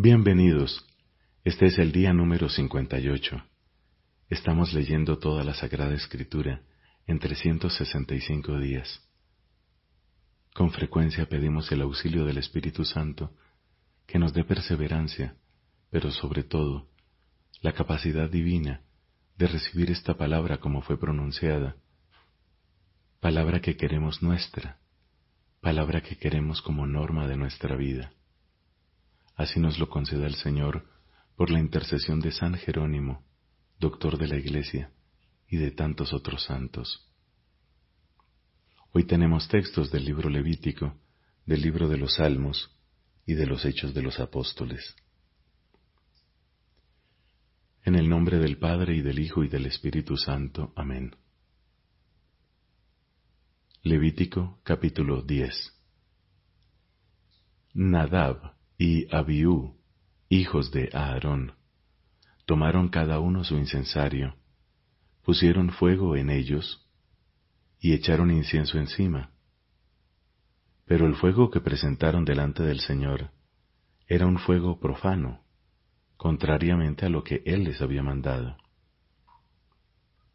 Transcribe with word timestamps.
Bienvenidos. 0.00 0.86
Este 1.42 1.66
es 1.66 1.76
el 1.76 1.90
día 1.90 2.12
número 2.12 2.48
58. 2.48 3.42
Estamos 4.30 4.72
leyendo 4.72 5.18
toda 5.18 5.42
la 5.42 5.54
Sagrada 5.54 5.92
Escritura 5.92 6.62
en 7.08 7.18
365 7.18 8.60
días. 8.60 9.04
Con 10.54 10.70
frecuencia 10.70 11.28
pedimos 11.28 11.72
el 11.72 11.82
auxilio 11.82 12.24
del 12.24 12.38
Espíritu 12.38 12.84
Santo 12.84 13.32
que 14.06 14.20
nos 14.20 14.32
dé 14.32 14.44
perseverancia, 14.44 15.34
pero 15.90 16.12
sobre 16.12 16.44
todo 16.44 16.86
la 17.60 17.72
capacidad 17.72 18.30
divina 18.30 18.82
de 19.36 19.48
recibir 19.48 19.90
esta 19.90 20.16
palabra 20.16 20.58
como 20.58 20.80
fue 20.80 20.96
pronunciada, 20.96 21.74
palabra 23.18 23.60
que 23.60 23.76
queremos 23.76 24.22
nuestra, 24.22 24.78
palabra 25.60 26.02
que 26.02 26.16
queremos 26.16 26.62
como 26.62 26.86
norma 26.86 27.26
de 27.26 27.36
nuestra 27.36 27.74
vida. 27.74 28.12
Así 29.38 29.60
nos 29.60 29.78
lo 29.78 29.88
conceda 29.88 30.26
el 30.26 30.34
Señor 30.34 30.84
por 31.36 31.48
la 31.48 31.60
intercesión 31.60 32.18
de 32.18 32.32
San 32.32 32.54
Jerónimo, 32.54 33.24
doctor 33.78 34.18
de 34.18 34.26
la 34.26 34.36
Iglesia, 34.36 34.90
y 35.46 35.58
de 35.58 35.70
tantos 35.70 36.12
otros 36.12 36.42
santos. 36.42 37.08
Hoy 38.92 39.04
tenemos 39.04 39.46
textos 39.46 39.92
del 39.92 40.04
libro 40.04 40.28
Levítico, 40.28 40.98
del 41.46 41.62
libro 41.62 41.88
de 41.88 41.98
los 41.98 42.16
Salmos 42.16 42.76
y 43.26 43.34
de 43.34 43.46
los 43.46 43.64
Hechos 43.64 43.94
de 43.94 44.02
los 44.02 44.18
Apóstoles. 44.18 44.96
En 47.84 47.94
el 47.94 48.08
nombre 48.08 48.38
del 48.38 48.58
Padre 48.58 48.96
y 48.96 49.02
del 49.02 49.20
Hijo 49.20 49.44
y 49.44 49.48
del 49.48 49.66
Espíritu 49.66 50.16
Santo. 50.16 50.72
Amén. 50.74 51.14
Levítico 53.84 54.58
capítulo 54.64 55.22
10 55.22 55.54
Nadab 57.74 58.57
y 58.78 59.12
Abiú, 59.12 59.74
hijos 60.28 60.70
de 60.70 60.88
Aarón, 60.92 61.54
tomaron 62.46 62.88
cada 62.88 63.18
uno 63.18 63.42
su 63.42 63.56
incensario, 63.56 64.36
pusieron 65.24 65.72
fuego 65.72 66.14
en 66.14 66.30
ellos 66.30 66.88
y 67.80 67.92
echaron 67.92 68.30
incienso 68.30 68.78
encima. 68.78 69.32
Pero 70.84 71.06
el 71.06 71.16
fuego 71.16 71.50
que 71.50 71.60
presentaron 71.60 72.24
delante 72.24 72.62
del 72.62 72.78
Señor 72.78 73.32
era 74.06 74.26
un 74.26 74.38
fuego 74.38 74.78
profano, 74.78 75.42
contrariamente 76.16 77.04
a 77.04 77.08
lo 77.08 77.24
que 77.24 77.42
Él 77.44 77.64
les 77.64 77.82
había 77.82 78.04
mandado. 78.04 78.56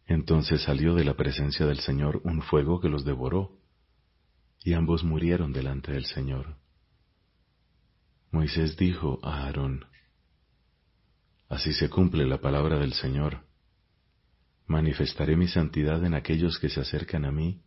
Entonces 0.06 0.62
salió 0.64 0.96
de 0.96 1.06
la 1.06 1.16
presencia 1.16 1.66
del 1.66 1.80
Señor 1.80 2.20
un 2.26 2.42
fuego 2.42 2.82
que 2.82 2.90
los 2.90 3.06
devoró, 3.06 3.58
y 4.66 4.74
ambos 4.74 5.06
murieron 5.06 5.54
delante 5.54 5.94
del 5.94 6.06
Señor. 6.06 6.58
Moisés 8.34 8.76
dijo 8.78 9.20
a 9.22 9.44
Aarón, 9.44 9.86
Así 11.50 11.72
se 11.72 11.88
cumple 11.88 12.26
la 12.26 12.42
palabra 12.42 12.80
del 12.80 12.94
Señor. 12.94 13.46
Manifestaré 14.66 15.38
mi 15.38 15.48
santidad 15.48 16.04
en 16.04 16.16
aquellos 16.16 16.58
que 16.58 16.68
se 16.68 16.82
acercan 16.82 17.26
a 17.26 17.32
mí, 17.32 17.62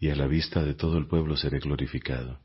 y 0.00 0.10
a 0.10 0.16
la 0.16 0.26
vista 0.26 0.64
de 0.64 0.74
todo 0.74 0.98
el 0.98 1.06
pueblo 1.06 1.36
seré 1.36 1.60
glorificado. 1.60 2.40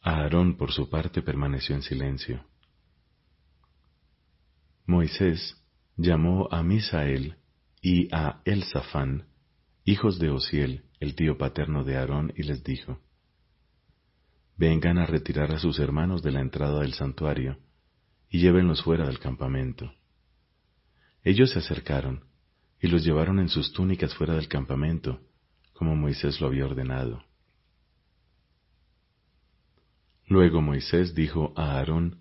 Aarón, 0.00 0.56
por 0.56 0.70
su 0.70 0.88
parte, 0.88 1.22
permaneció 1.22 1.74
en 1.74 1.82
silencio. 1.82 2.46
Moisés 4.86 5.60
llamó 5.96 6.46
a 6.52 6.62
Misael 6.62 7.34
y 7.80 8.14
a 8.14 8.42
Elzafán, 8.44 9.26
hijos 9.84 10.20
de 10.20 10.30
Osiel, 10.30 10.84
el 11.00 11.16
tío 11.16 11.36
paterno 11.36 11.82
de 11.82 11.96
Aarón, 11.96 12.32
y 12.36 12.44
les 12.44 12.62
dijo, 12.62 13.00
vengan 14.62 14.98
a 14.98 15.06
retirar 15.06 15.50
a 15.50 15.58
sus 15.58 15.80
hermanos 15.80 16.22
de 16.22 16.30
la 16.30 16.40
entrada 16.40 16.82
del 16.82 16.92
santuario 16.92 17.58
y 18.30 18.38
llévenlos 18.38 18.80
fuera 18.84 19.04
del 19.04 19.18
campamento. 19.18 19.92
Ellos 21.24 21.50
se 21.50 21.58
acercaron 21.58 22.26
y 22.80 22.86
los 22.86 23.02
llevaron 23.02 23.40
en 23.40 23.48
sus 23.48 23.72
túnicas 23.72 24.14
fuera 24.14 24.34
del 24.36 24.46
campamento, 24.46 25.18
como 25.72 25.96
Moisés 25.96 26.40
lo 26.40 26.46
había 26.46 26.64
ordenado. 26.64 27.24
Luego 30.28 30.62
Moisés 30.62 31.12
dijo 31.12 31.52
a 31.56 31.78
Aarón 31.78 32.20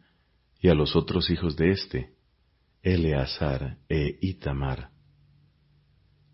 y 0.59 0.69
a 0.69 0.73
los 0.73 0.95
otros 0.95 1.29
hijos 1.29 1.55
de 1.57 1.69
éste, 1.69 2.15
Eleazar 2.81 3.77
e 3.87 4.17
Itamar, 4.19 4.89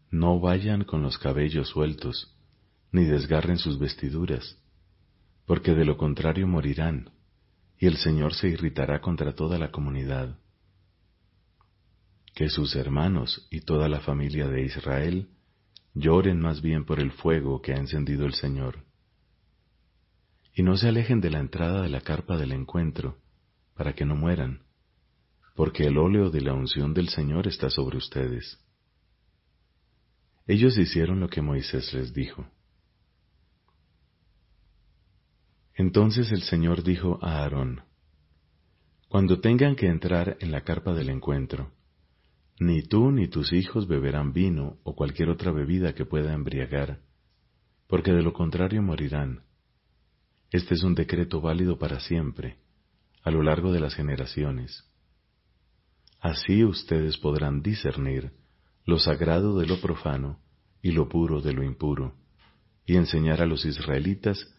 no 0.09 0.39
vayan 0.39 0.85
con 0.85 1.01
los 1.01 1.17
cabellos 1.17 1.67
sueltos, 1.67 2.33
ni 2.93 3.03
desgarren 3.03 3.57
sus 3.57 3.77
vestiduras, 3.77 4.57
porque 5.47 5.73
de 5.73 5.85
lo 5.85 5.95
contrario 5.95 6.45
morirán, 6.45 7.09
y 7.79 7.87
el 7.87 7.95
Señor 7.95 8.33
se 8.33 8.49
irritará 8.49 8.99
contra 8.99 9.33
toda 9.33 9.57
la 9.57 9.71
comunidad. 9.71 10.37
Que 12.35 12.49
sus 12.49 12.75
hermanos 12.75 13.47
y 13.49 13.61
toda 13.61 13.87
la 13.87 14.01
familia 14.01 14.49
de 14.49 14.63
Israel 14.63 15.29
lloren 15.93 16.41
más 16.41 16.61
bien 16.61 16.83
por 16.83 16.99
el 16.99 17.13
fuego 17.13 17.61
que 17.61 17.71
ha 17.71 17.77
encendido 17.77 18.25
el 18.25 18.33
Señor. 18.33 18.83
Y 20.53 20.63
no 20.63 20.75
se 20.75 20.89
alejen 20.89 21.21
de 21.21 21.29
la 21.29 21.39
entrada 21.39 21.81
de 21.81 21.89
la 21.89 22.01
carpa 22.01 22.37
del 22.37 22.51
encuentro, 22.51 23.17
para 23.73 23.93
que 23.93 24.03
no 24.03 24.15
mueran, 24.15 24.63
porque 25.55 25.85
el 25.85 25.97
óleo 25.97 26.29
de 26.29 26.41
la 26.41 26.53
unción 26.53 26.93
del 26.93 27.07
Señor 27.07 27.47
está 27.47 27.69
sobre 27.69 27.97
ustedes. 27.97 28.59
Ellos 30.45 30.77
hicieron 30.77 31.21
lo 31.21 31.29
que 31.29 31.41
Moisés 31.41 31.93
les 31.93 32.13
dijo. 32.13 32.47
Entonces 35.77 36.31
el 36.31 36.41
Señor 36.41 36.83
dijo 36.83 37.19
a 37.21 37.43
Aarón, 37.43 37.81
Cuando 39.09 39.39
tengan 39.39 39.75
que 39.75 39.85
entrar 39.85 40.35
en 40.39 40.51
la 40.51 40.61
carpa 40.61 40.91
del 40.95 41.09
encuentro, 41.09 41.71
ni 42.59 42.81
tú 42.81 43.11
ni 43.11 43.27
tus 43.27 43.53
hijos 43.53 43.87
beberán 43.87 44.33
vino 44.33 44.79
o 44.83 44.95
cualquier 44.95 45.29
otra 45.29 45.51
bebida 45.51 45.93
que 45.93 46.03
pueda 46.03 46.33
embriagar, 46.33 47.01
porque 47.85 48.11
de 48.11 48.23
lo 48.23 48.33
contrario 48.33 48.81
morirán. 48.81 49.43
Este 50.49 50.73
es 50.73 50.81
un 50.81 50.95
decreto 50.95 51.41
válido 51.41 51.77
para 51.77 51.99
siempre, 51.99 52.57
a 53.21 53.29
lo 53.29 53.43
largo 53.43 53.71
de 53.71 53.79
las 53.79 53.93
generaciones. 53.93 54.83
Así 56.19 56.63
ustedes 56.63 57.19
podrán 57.19 57.61
discernir 57.61 58.31
lo 58.83 58.97
sagrado 58.97 59.59
de 59.59 59.67
lo 59.67 59.79
profano 59.79 60.39
y 60.81 60.91
lo 60.91 61.07
puro 61.07 61.39
de 61.39 61.53
lo 61.53 61.63
impuro, 61.63 62.15
y 62.83 62.95
enseñar 62.95 63.43
a 63.43 63.45
los 63.45 63.63
israelitas 63.63 64.56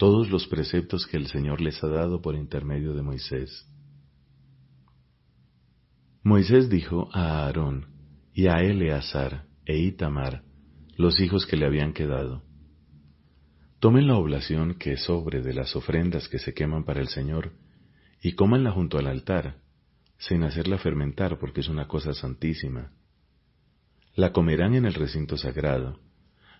todos 0.00 0.30
los 0.30 0.46
preceptos 0.46 1.06
que 1.06 1.18
el 1.18 1.26
Señor 1.26 1.60
les 1.60 1.84
ha 1.84 1.86
dado 1.86 2.22
por 2.22 2.34
intermedio 2.34 2.94
de 2.94 3.02
Moisés. 3.02 3.68
Moisés 6.22 6.70
dijo 6.70 7.10
a 7.12 7.44
Aarón 7.44 7.84
y 8.32 8.46
a 8.46 8.62
Eleazar 8.62 9.44
e 9.66 9.76
Itamar, 9.76 10.42
los 10.96 11.20
hijos 11.20 11.44
que 11.44 11.58
le 11.58 11.66
habían 11.66 11.92
quedado, 11.92 12.42
Tomen 13.78 14.06
la 14.06 14.16
oblación 14.16 14.76
que 14.76 14.96
sobre 14.96 15.42
de 15.42 15.52
las 15.52 15.76
ofrendas 15.76 16.28
que 16.28 16.38
se 16.38 16.54
queman 16.54 16.84
para 16.84 17.02
el 17.02 17.08
Señor 17.08 17.52
y 18.22 18.32
cómanla 18.32 18.72
junto 18.72 18.96
al 18.96 19.06
altar, 19.06 19.58
sin 20.16 20.44
hacerla 20.44 20.78
fermentar 20.78 21.38
porque 21.38 21.60
es 21.60 21.68
una 21.68 21.88
cosa 21.88 22.14
santísima. 22.14 22.90
La 24.14 24.32
comerán 24.32 24.74
en 24.74 24.86
el 24.86 24.94
recinto 24.94 25.36
sagrado, 25.36 26.00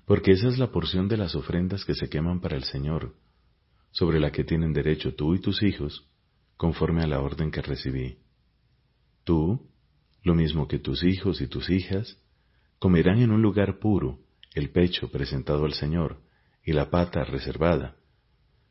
porque 0.04 0.32
esa 0.32 0.48
es 0.48 0.58
la 0.58 0.70
porción 0.72 1.08
de 1.08 1.16
las 1.16 1.34
ofrendas 1.34 1.86
que 1.86 1.94
se 1.94 2.10
queman 2.10 2.42
para 2.42 2.56
el 2.56 2.64
Señor, 2.64 3.14
sobre 3.90 4.20
la 4.20 4.30
que 4.30 4.44
tienen 4.44 4.72
derecho 4.72 5.14
tú 5.14 5.34
y 5.34 5.40
tus 5.40 5.62
hijos, 5.62 6.06
conforme 6.56 7.02
a 7.02 7.06
la 7.06 7.20
orden 7.20 7.50
que 7.50 7.62
recibí. 7.62 8.18
Tú, 9.24 9.70
lo 10.22 10.34
mismo 10.34 10.68
que 10.68 10.78
tus 10.78 11.02
hijos 11.02 11.40
y 11.40 11.46
tus 11.46 11.70
hijas, 11.70 12.18
comerán 12.78 13.18
en 13.20 13.30
un 13.30 13.42
lugar 13.42 13.78
puro 13.78 14.20
el 14.54 14.70
pecho 14.70 15.10
presentado 15.10 15.64
al 15.64 15.74
Señor 15.74 16.20
y 16.64 16.72
la 16.72 16.90
pata 16.90 17.24
reservada, 17.24 17.96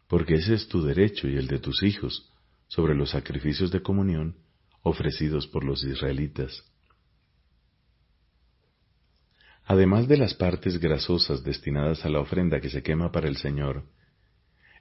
porque 0.08 0.36
ese 0.36 0.54
es 0.56 0.68
tu 0.68 0.82
derecho 0.82 1.28
y 1.28 1.36
el 1.36 1.48
de 1.48 1.60
tus 1.60 1.84
hijos 1.84 2.32
sobre 2.68 2.96
los 2.96 3.12
sacrificios 3.12 3.72
de 3.72 3.82
comunión 3.82 4.38
ofrecidos 4.82 5.48
por 5.48 5.64
los 5.64 5.84
israelitas. 5.84 6.64
Además 9.66 10.08
de 10.08 10.18
las 10.18 10.34
partes 10.34 10.80
grasosas 10.80 11.44
destinadas 11.44 12.04
a 12.06 12.10
la 12.10 12.20
ofrenda 12.20 12.60
que 12.60 12.70
se 12.70 12.82
quema 12.82 13.12
para 13.12 13.28
el 13.28 13.38
Señor, 13.38 13.84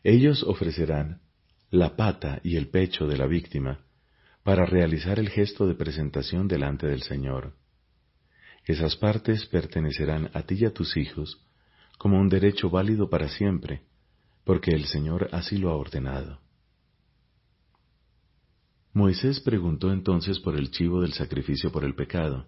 ellos 0.05 0.43
ofrecerán 0.43 1.21
la 1.71 1.97
pata 1.97 2.41
y 2.43 2.57
el 2.57 2.69
pecho 2.69 3.07
de 3.07 3.17
la 3.17 3.27
víctima 3.27 3.85
para 4.43 4.65
realizar 4.65 5.19
el 5.19 5.29
gesto 5.29 5.67
de 5.67 5.75
presentación 5.75 6.49
delante 6.49 6.87
del 6.87 7.03
Señor. 7.03 7.55
Esas 8.65 8.97
partes 8.97 9.47
pertenecerán 9.47 10.31
a 10.35 10.43
ti 10.43 10.57
y 10.61 10.65
a 10.65 10.73
tus 10.73 10.97
hijos 10.97 11.45
como 11.99 12.19
un 12.19 12.29
derecho 12.29 12.71
válido 12.71 13.11
para 13.11 13.29
siempre, 13.29 13.83
porque 14.45 14.71
el 14.71 14.87
Señor 14.87 15.29
así 15.33 15.59
lo 15.59 15.71
ha 15.71 15.77
ordenado. 15.77 16.41
Moisés 18.93 19.41
preguntó 19.41 19.93
entonces 19.93 20.39
por 20.39 20.57
el 20.57 20.71
chivo 20.71 21.03
del 21.03 21.13
sacrificio 21.13 21.71
por 21.71 21.85
el 21.85 21.95
pecado. 21.95 22.47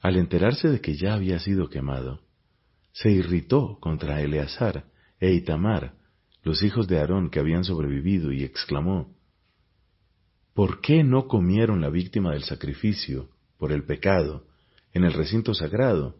Al 0.00 0.16
enterarse 0.16 0.68
de 0.68 0.80
que 0.80 0.96
ya 0.96 1.14
había 1.14 1.38
sido 1.38 1.68
quemado, 1.68 2.20
se 2.92 3.10
irritó 3.10 3.78
contra 3.80 4.20
Eleazar 4.22 4.86
e 5.18 5.32
Itamar, 5.32 5.94
los 6.44 6.62
hijos 6.62 6.86
de 6.86 6.98
Aarón 7.00 7.30
que 7.30 7.40
habían 7.40 7.64
sobrevivido 7.64 8.30
y 8.30 8.44
exclamó, 8.44 9.12
¿Por 10.52 10.80
qué 10.80 11.02
no 11.02 11.26
comieron 11.26 11.80
la 11.80 11.90
víctima 11.90 12.32
del 12.32 12.44
sacrificio 12.44 13.28
por 13.58 13.72
el 13.72 13.84
pecado 13.84 14.44
en 14.92 15.04
el 15.04 15.12
recinto 15.12 15.54
sagrado, 15.54 16.16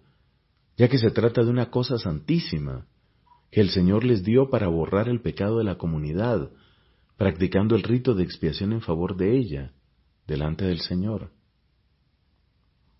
ya 0.76 0.88
que 0.88 0.98
se 0.98 1.10
trata 1.10 1.44
de 1.44 1.50
una 1.50 1.70
cosa 1.70 1.98
santísima 1.98 2.86
que 3.52 3.60
el 3.60 3.70
Señor 3.70 4.02
les 4.02 4.24
dio 4.24 4.50
para 4.50 4.66
borrar 4.66 5.08
el 5.08 5.20
pecado 5.20 5.58
de 5.58 5.64
la 5.64 5.78
comunidad, 5.78 6.50
practicando 7.16 7.76
el 7.76 7.84
rito 7.84 8.14
de 8.14 8.24
expiación 8.24 8.72
en 8.72 8.80
favor 8.80 9.16
de 9.16 9.36
ella, 9.36 9.72
delante 10.26 10.64
del 10.64 10.80
Señor? 10.80 11.30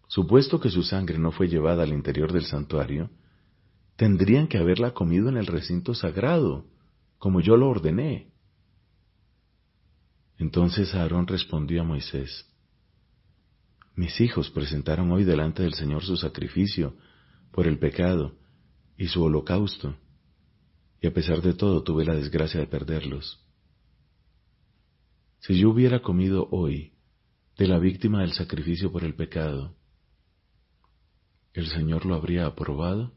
Supuesto 0.06 0.61
que 0.61 0.70
su 0.70 0.85
sangre 0.85 1.19
no 1.19 1.32
fue 1.32 1.49
llevada 1.49 1.82
al 1.82 1.93
interior 1.93 2.32
del 2.32 2.44
santuario, 2.44 3.11
tendrían 3.97 4.47
que 4.47 4.59
haberla 4.59 4.93
comido 4.93 5.29
en 5.29 5.37
el 5.37 5.47
recinto 5.47 5.94
sagrado, 5.94 6.67
como 7.25 7.41
yo 7.41 7.56
lo 7.56 7.71
ordené. 7.71 8.31
Entonces 10.37 10.94
Aarón 10.94 11.26
respondió 11.26 11.81
a 11.81 11.85
Moisés, 11.85 12.47
Mis 13.97 14.21
hijos 14.21 14.50
presentaron 14.50 15.11
hoy 15.11 15.25
delante 15.25 15.62
del 15.62 15.73
Señor 15.73 16.05
su 16.05 16.19
sacrificio 16.19 16.94
por 17.50 17.67
el 17.67 17.79
pecado 17.79 18.37
y 18.99 19.06
su 19.06 19.23
holocausto, 19.23 19.97
y 21.00 21.06
a 21.06 21.15
pesar 21.15 21.41
de 21.41 21.55
todo 21.55 21.82
tuve 21.82 22.05
la 22.05 22.15
desgracia 22.15 22.61
de 22.61 22.67
perderlos. 22.67 23.43
Si 25.38 25.59
yo 25.59 25.70
hubiera 25.70 26.03
comido 26.03 26.47
hoy 26.50 26.93
de 27.56 27.67
la 27.67 27.79
víctima 27.79 28.20
del 28.20 28.35
sacrificio 28.35 28.93
por 28.93 29.03
el 29.03 29.15
pecado, 29.15 29.75
¿el 31.55 31.69
Señor 31.69 32.05
lo 32.05 32.17
habría 32.17 32.44
aprobado? 32.44 33.15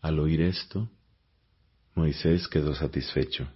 Al 0.00 0.20
oír 0.20 0.42
esto, 0.42 0.88
Moisés 1.96 2.46
quedó 2.46 2.74
satisfecho. 2.74 3.48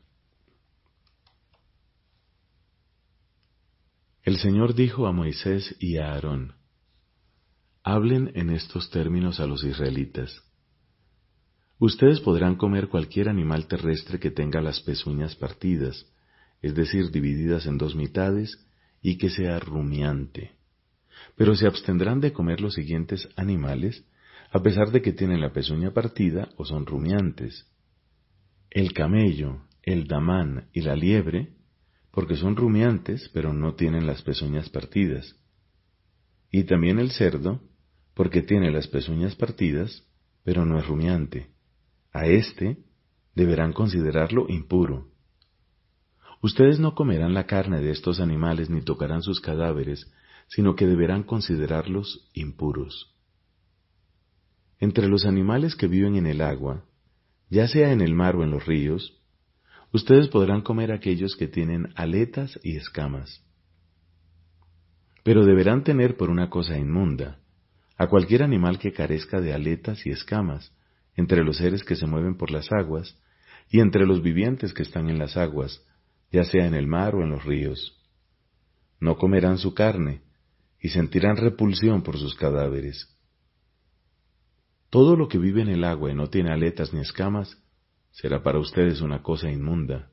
El 4.23 4.39
Señor 4.39 4.75
dijo 4.75 5.07
a 5.07 5.13
Moisés 5.13 5.77
y 5.79 5.99
a 5.99 6.15
Aarón, 6.15 6.55
Hablen 7.83 8.33
en 8.35 8.49
estos 8.49 8.89
términos 8.89 9.41
a 9.41 9.47
los 9.47 9.63
israelitas. 9.63 10.43
Ustedes 11.79 12.21
podrán 12.21 12.57
comer 12.57 12.89
cualquier 12.89 13.29
animal 13.29 13.67
terrestre 13.67 14.19
que 14.19 14.31
tenga 14.31 14.63
las 14.63 14.81
pezuñas 14.81 15.37
partidas, 15.37 16.07
es 16.63 16.75
decir, 16.75 17.11
divididas 17.11 17.67
en 17.67 17.77
dos 17.77 17.95
mitades, 17.95 18.67
y 19.03 19.19
que 19.19 19.29
sea 19.29 19.59
rumiante. 19.61 20.53
Pero 21.37 21.55
se 21.55 21.67
abstendrán 21.67 22.23
de 22.23 22.33
comer 22.33 22.63
los 22.63 22.73
siguientes 22.73 23.29
animales, 23.37 24.03
a 24.51 24.63
pesar 24.63 24.93
de 24.93 25.03
que 25.03 25.13
tienen 25.13 25.43
la 25.43 25.53
pezuña 25.53 25.93
partida 25.93 26.49
o 26.57 26.65
son 26.65 26.87
rumiantes. 26.87 27.67
El 28.71 28.93
camello, 28.93 29.63
el 29.83 30.07
damán 30.07 30.69
y 30.73 30.83
la 30.83 30.95
liebre 30.95 31.57
porque 32.13 32.37
son 32.37 32.57
rumiantes, 32.57 33.29
pero 33.33 33.53
no 33.53 33.75
tienen 33.75 34.07
las 34.07 34.23
pezuñas 34.23 34.69
partidas. 34.69 35.37
Y 36.51 36.65
también 36.65 36.99
el 36.99 37.11
cerdo, 37.11 37.61
porque 38.15 38.43
tiene 38.43 38.71
las 38.71 38.89
pezuñas 38.89 39.37
partidas, 39.37 40.05
pero 40.45 40.65
no 40.65 40.79
es 40.79 40.87
rumiante. 40.87 41.51
A 42.13 42.27
éste 42.27 42.79
deberán 43.35 43.73
considerarlo 43.73 44.47
impuro. 44.49 45.09
Ustedes 46.43 46.81
no 46.81 46.95
comerán 46.95 47.35
la 47.35 47.47
carne 47.47 47.81
de 47.81 47.91
estos 47.91 48.19
animales 48.19 48.71
ni 48.71 48.83
tocarán 48.83 49.23
sus 49.23 49.41
cadáveres, 49.41 50.11
sino 50.49 50.75
que 50.75 50.87
deberán 50.87 51.23
considerarlos 51.23 52.29
impuros. 52.35 53.15
Entre 54.81 55.07
los 55.07 55.25
animales 55.27 55.77
que 55.77 55.87
viven 55.87 56.17
en 56.17 56.27
el 56.27 56.41
agua, 56.41 56.85
ya 57.51 57.69
sea 57.69 57.93
en 57.93 58.01
el 58.01 58.15
mar 58.15 58.37
o 58.37 58.45
en 58.45 58.51
los 58.51 58.65
ríos, 58.65 59.21
Ustedes 59.93 60.29
podrán 60.29 60.61
comer 60.61 60.93
aquellos 60.93 61.37
que 61.37 61.49
tienen 61.49 61.93
aletas 61.97 62.59
y 62.63 62.77
escamas. 62.77 63.43
Pero 65.25 65.45
deberán 65.45 65.83
tener 65.83 66.17
por 66.17 66.31
una 66.31 66.49
cosa 66.49 66.79
inmunda 66.79 67.39
a 67.99 68.07
cualquier 68.07 68.43
animal 68.43 68.79
que 68.79 68.93
carezca 68.93 69.41
de 69.41 69.53
aletas 69.53 70.07
y 70.07 70.11
escamas, 70.11 70.73
entre 71.17 71.45
los 71.45 71.59
seres 71.59 71.85
que 71.85 71.97
se 71.97 72.07
mueven 72.07 72.37
por 72.37 72.51
las 72.51 72.73
aguas, 72.73 73.19
y 73.69 73.81
entre 73.81 74.07
los 74.07 74.23
vivientes 74.23 74.73
que 74.73 74.83
están 74.83 75.11
en 75.11 75.19
las 75.19 75.37
aguas, 75.37 75.85
ya 76.33 76.45
sea 76.45 76.67
en 76.67 76.75
el 76.75 76.87
mar 76.87 77.15
o 77.15 77.23
en 77.23 77.31
los 77.31 77.45
ríos. 77.45 78.01
No 79.01 79.17
comerán 79.17 79.59
su 79.59 79.75
carne, 79.75 80.23
y 80.81 80.89
sentirán 80.89 81.37
repulsión 81.37 82.03
por 82.03 82.17
sus 82.17 82.35
cadáveres. 82.35 83.15
Todo 84.91 85.17
lo 85.17 85.29
que 85.29 85.39
vive 85.39 85.63
en 85.63 85.69
el 85.69 85.85
agua 85.85 86.11
y 86.11 86.15
no 86.15 86.29
tiene 86.29 86.51
aletas 86.51 86.93
ni 86.93 87.01
escamas, 87.01 87.57
será 88.11 88.43
para 88.43 88.59
ustedes 88.59 89.01
una 89.01 89.23
cosa 89.23 89.51
inmunda. 89.51 90.11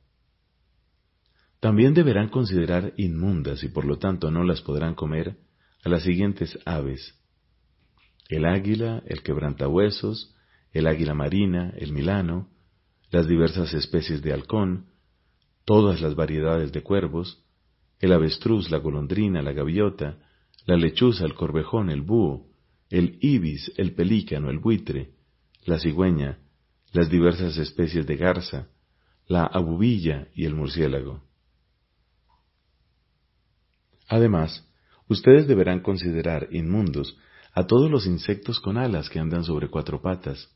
También 1.59 1.95
deberán 1.95 2.29
considerar 2.29 2.93
inmundas 2.97 3.63
y 3.63 3.69
por 3.69 3.85
lo 3.85 3.97
tanto 3.97 4.29
no 4.29 4.43
las 4.43 4.61
podrán 4.61 4.93
comer 4.93 5.37
a 5.83 5.89
las 5.89 6.03
siguientes 6.03 6.59
aves. 6.65 7.19
El 8.29 8.45
águila, 8.45 9.01
el 9.07 9.23
quebrantahuesos, 9.23 10.35
el 10.71 10.85
águila 10.85 11.15
marina, 11.15 11.73
el 11.77 11.91
milano, 11.91 12.49
las 13.09 13.27
diversas 13.27 13.73
especies 13.73 14.21
de 14.21 14.33
halcón, 14.33 14.87
todas 15.65 16.01
las 16.01 16.13
variedades 16.13 16.71
de 16.71 16.83
cuervos, 16.83 17.43
el 17.99 18.11
avestruz, 18.11 18.69
la 18.69 18.77
golondrina, 18.77 19.41
la 19.41 19.53
gaviota, 19.53 20.19
la 20.65 20.75
lechuza, 20.75 21.25
el 21.25 21.33
corvejón, 21.33 21.89
el 21.89 22.01
búho, 22.01 22.47
el 22.89 23.17
ibis, 23.21 23.71
el 23.77 23.93
pelícano, 23.93 24.49
el 24.49 24.59
buitre, 24.59 25.11
la 25.65 25.79
cigüeña, 25.79 26.39
las 26.93 27.09
diversas 27.09 27.57
especies 27.57 28.05
de 28.07 28.15
garza, 28.15 28.67
la 29.27 29.43
abubilla 29.43 30.29
y 30.33 30.45
el 30.45 30.55
murciélago. 30.55 31.21
Además, 34.07 34.65
ustedes 35.07 35.47
deberán 35.47 35.81
considerar 35.81 36.47
inmundos 36.51 37.17
a 37.53 37.67
todos 37.67 37.91
los 37.91 38.05
insectos 38.05 38.59
con 38.59 38.77
alas 38.77 39.09
que 39.09 39.19
andan 39.19 39.43
sobre 39.43 39.67
cuatro 39.67 40.01
patas, 40.01 40.55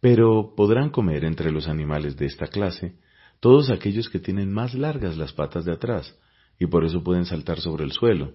pero 0.00 0.54
podrán 0.56 0.90
comer 0.90 1.24
entre 1.24 1.50
los 1.50 1.68
animales 1.68 2.16
de 2.16 2.26
esta 2.26 2.46
clase 2.46 2.96
todos 3.40 3.70
aquellos 3.70 4.08
que 4.08 4.18
tienen 4.18 4.52
más 4.52 4.74
largas 4.74 5.16
las 5.16 5.32
patas 5.32 5.64
de 5.64 5.72
atrás 5.72 6.18
y 6.58 6.66
por 6.66 6.84
eso 6.84 7.02
pueden 7.02 7.26
saltar 7.26 7.60
sobre 7.60 7.84
el 7.84 7.92
suelo, 7.92 8.34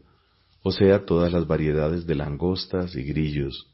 o 0.63 0.71
sea, 0.71 1.05
todas 1.05 1.31
las 1.33 1.47
variedades 1.47 2.05
de 2.05 2.15
langostas 2.15 2.95
y 2.95 3.03
grillos, 3.03 3.71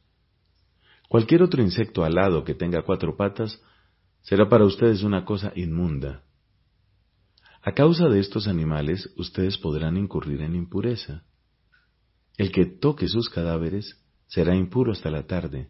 Cualquier 1.08 1.42
otro 1.42 1.62
insecto 1.62 2.04
alado 2.04 2.44
que 2.44 2.54
tenga 2.54 2.82
cuatro 2.82 3.16
patas 3.16 3.62
será 4.22 4.50
para 4.50 4.66
ustedes 4.66 5.04
una 5.04 5.24
cosa 5.24 5.54
inmunda. 5.56 6.24
A 7.62 7.72
causa 7.72 8.08
de 8.10 8.20
estos 8.20 8.48
animales 8.48 9.10
ustedes 9.16 9.58
podrán 9.58 9.98
incurrir 9.98 10.42
en 10.42 10.56
impureza. 10.56 11.24
El 12.38 12.52
que 12.52 12.66
toque 12.66 13.08
sus 13.08 13.30
cadáveres 13.30 14.04
será 14.28 14.56
impuro 14.56 14.92
hasta 14.92 15.10
la 15.10 15.26
tarde. 15.26 15.70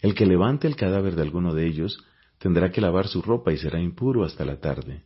El 0.00 0.14
que 0.14 0.26
levante 0.26 0.68
el 0.68 0.76
cadáver 0.76 1.16
de 1.16 1.22
alguno 1.22 1.52
de 1.52 1.66
ellos 1.66 1.98
tendrá 2.38 2.70
que 2.70 2.80
lavar 2.80 3.08
su 3.08 3.22
ropa 3.22 3.52
y 3.52 3.58
será 3.58 3.80
impuro 3.80 4.24
hasta 4.24 4.44
la 4.44 4.60
tarde. 4.60 5.04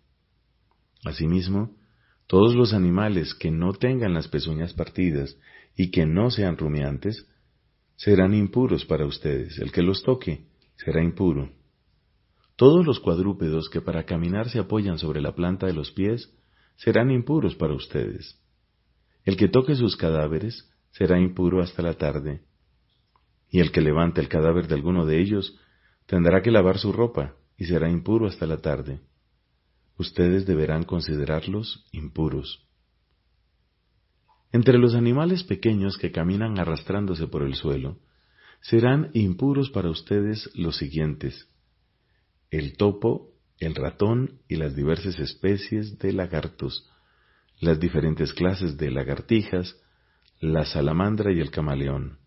Asimismo, 1.04 1.76
todos 2.30 2.54
los 2.54 2.72
animales 2.74 3.34
que 3.34 3.50
no 3.50 3.72
tengan 3.72 4.14
las 4.14 4.28
pezuñas 4.28 4.72
partidas 4.72 5.36
y 5.76 5.90
que 5.90 6.06
no 6.06 6.30
sean 6.30 6.56
rumiantes 6.56 7.26
serán 7.96 8.34
impuros 8.34 8.84
para 8.84 9.04
ustedes. 9.04 9.58
El 9.58 9.72
que 9.72 9.82
los 9.82 10.04
toque 10.04 10.44
será 10.76 11.02
impuro. 11.02 11.50
Todos 12.54 12.86
los 12.86 13.00
cuadrúpedos 13.00 13.68
que 13.68 13.80
para 13.80 14.04
caminar 14.04 14.48
se 14.48 14.60
apoyan 14.60 14.96
sobre 14.96 15.20
la 15.20 15.34
planta 15.34 15.66
de 15.66 15.72
los 15.72 15.90
pies 15.90 16.32
serán 16.76 17.10
impuros 17.10 17.56
para 17.56 17.74
ustedes. 17.74 18.38
El 19.24 19.36
que 19.36 19.48
toque 19.48 19.74
sus 19.74 19.96
cadáveres 19.96 20.70
será 20.92 21.18
impuro 21.18 21.60
hasta 21.60 21.82
la 21.82 21.94
tarde. 21.94 22.42
Y 23.48 23.58
el 23.58 23.72
que 23.72 23.80
levante 23.80 24.20
el 24.20 24.28
cadáver 24.28 24.68
de 24.68 24.76
alguno 24.76 25.04
de 25.04 25.20
ellos 25.20 25.58
tendrá 26.06 26.42
que 26.42 26.52
lavar 26.52 26.78
su 26.78 26.92
ropa 26.92 27.34
y 27.58 27.64
será 27.64 27.90
impuro 27.90 28.28
hasta 28.28 28.46
la 28.46 28.58
tarde. 28.58 29.00
Ustedes 30.00 30.46
deberán 30.46 30.84
considerarlos 30.84 31.84
impuros. 31.92 32.66
Entre 34.50 34.78
los 34.78 34.94
animales 34.94 35.44
pequeños 35.44 35.98
que 35.98 36.10
caminan 36.10 36.58
arrastrándose 36.58 37.26
por 37.26 37.42
el 37.42 37.54
suelo, 37.54 37.98
serán 38.62 39.10
impuros 39.12 39.68
para 39.68 39.90
ustedes 39.90 40.48
los 40.54 40.78
siguientes 40.78 41.46
el 42.50 42.78
topo, 42.78 43.34
el 43.58 43.74
ratón 43.74 44.40
y 44.48 44.56
las 44.56 44.74
diversas 44.74 45.18
especies 45.18 45.98
de 45.98 46.14
lagartos, 46.14 46.88
las 47.60 47.78
diferentes 47.78 48.32
clases 48.32 48.78
de 48.78 48.90
lagartijas, 48.90 49.76
la 50.40 50.64
salamandra 50.64 51.30
y 51.30 51.40
el 51.40 51.50
camaleón. 51.50 52.20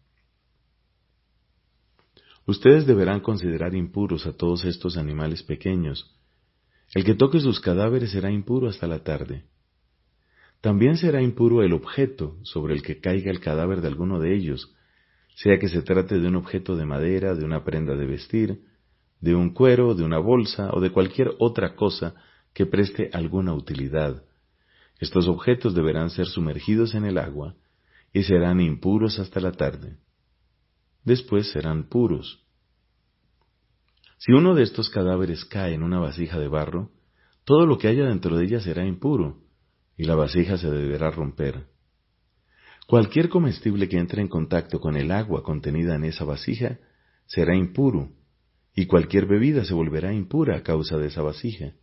Ustedes 2.45 2.85
deberán 2.85 3.21
considerar 3.21 3.73
impuros 3.73 4.27
a 4.27 4.33
todos 4.33 4.63
estos 4.63 4.95
animales 4.95 5.41
pequeños. 5.41 6.12
El 6.93 7.03
que 7.03 7.15
toque 7.15 7.39
sus 7.39 7.59
cadáveres 7.59 8.11
será 8.11 8.31
impuro 8.31 8.69
hasta 8.69 8.87
la 8.87 9.03
tarde. 9.03 9.45
También 10.61 10.97
será 10.97 11.21
impuro 11.21 11.63
el 11.63 11.73
objeto 11.73 12.37
sobre 12.43 12.73
el 12.73 12.83
que 12.83 12.99
caiga 12.99 13.31
el 13.31 13.39
cadáver 13.39 13.81
de 13.81 13.87
alguno 13.87 14.19
de 14.19 14.33
ellos, 14.35 14.73
sea 15.35 15.57
que 15.57 15.67
se 15.67 15.81
trate 15.81 16.19
de 16.19 16.27
un 16.27 16.35
objeto 16.35 16.75
de 16.75 16.85
madera, 16.85 17.35
de 17.35 17.43
una 17.43 17.63
prenda 17.63 17.95
de 17.95 18.05
vestir, 18.05 18.61
de 19.19 19.35
un 19.35 19.49
cuero, 19.49 19.95
de 19.95 20.03
una 20.03 20.19
bolsa 20.19 20.69
o 20.71 20.79
de 20.79 20.91
cualquier 20.91 21.31
otra 21.39 21.75
cosa 21.75 22.13
que 22.53 22.65
preste 22.65 23.09
alguna 23.13 23.53
utilidad. 23.53 24.23
Estos 24.99 25.27
objetos 25.27 25.73
deberán 25.73 26.11
ser 26.11 26.27
sumergidos 26.27 26.93
en 26.93 27.05
el 27.05 27.17
agua 27.17 27.55
y 28.13 28.23
serán 28.23 28.61
impuros 28.61 29.17
hasta 29.19 29.39
la 29.39 29.51
tarde. 29.51 29.97
Después 31.03 31.51
serán 31.51 31.89
puros. 31.89 32.43
Si 34.25 34.31
uno 34.31 34.55
de 34.55 34.63
estos 34.63 34.89
cadáveres 34.89 35.43
cae 35.43 35.73
en 35.73 35.83
una 35.83 35.99
vasija 35.99 36.39
de 36.39 36.47
barro, 36.47 36.91
todo 37.43 37.65
lo 37.65 37.77
que 37.77 37.89
haya 37.89 38.05
dentro 38.05 38.37
de 38.37 38.45
ella 38.45 38.61
será 38.61 38.85
impuro, 38.85 39.41
y 39.97 40.05
la 40.05 40.15
vasija 40.15 40.57
se 40.57 40.71
deberá 40.71 41.11
romper. 41.11 41.67
Cualquier 42.87 43.27
comestible 43.27 43.89
que 43.89 43.97
entre 43.97 44.21
en 44.21 44.29
contacto 44.29 44.79
con 44.79 44.95
el 44.95 45.11
agua 45.11 45.43
contenida 45.43 45.95
en 45.95 46.05
esa 46.05 46.23
vasija 46.23 46.79
será 47.25 47.53
impuro, 47.53 48.11
y 48.73 48.85
cualquier 48.85 49.25
bebida 49.25 49.65
se 49.65 49.73
volverá 49.73 50.13
impura 50.13 50.55
a 50.55 50.63
causa 50.63 50.97
de 50.97 51.07
esa 51.07 51.21
vasija. 51.21 51.73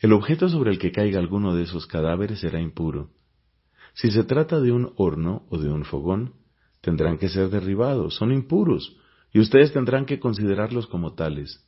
El 0.00 0.14
objeto 0.14 0.48
sobre 0.48 0.70
el 0.70 0.78
que 0.78 0.92
caiga 0.92 1.18
alguno 1.18 1.54
de 1.54 1.64
esos 1.64 1.86
cadáveres 1.86 2.40
será 2.40 2.58
impuro. 2.58 3.10
Si 3.92 4.10
se 4.10 4.24
trata 4.24 4.60
de 4.60 4.72
un 4.72 4.94
horno 4.96 5.44
o 5.50 5.58
de 5.58 5.68
un 5.68 5.84
fogón, 5.84 6.36
tendrán 6.80 7.18
que 7.18 7.28
ser 7.28 7.50
derribados, 7.50 8.14
son 8.14 8.32
impuros, 8.32 8.96
y 9.32 9.40
ustedes 9.40 9.72
tendrán 9.72 10.06
que 10.06 10.20
considerarlos 10.20 10.86
como 10.86 11.14
tales. 11.14 11.64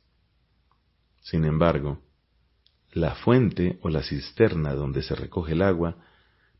Sin 1.21 1.45
embargo, 1.45 2.01
la 2.93 3.15
fuente 3.15 3.79
o 3.81 3.89
la 3.89 4.03
cisterna 4.03 4.73
donde 4.73 5.03
se 5.03 5.15
recoge 5.15 5.53
el 5.53 5.61
agua 5.61 5.97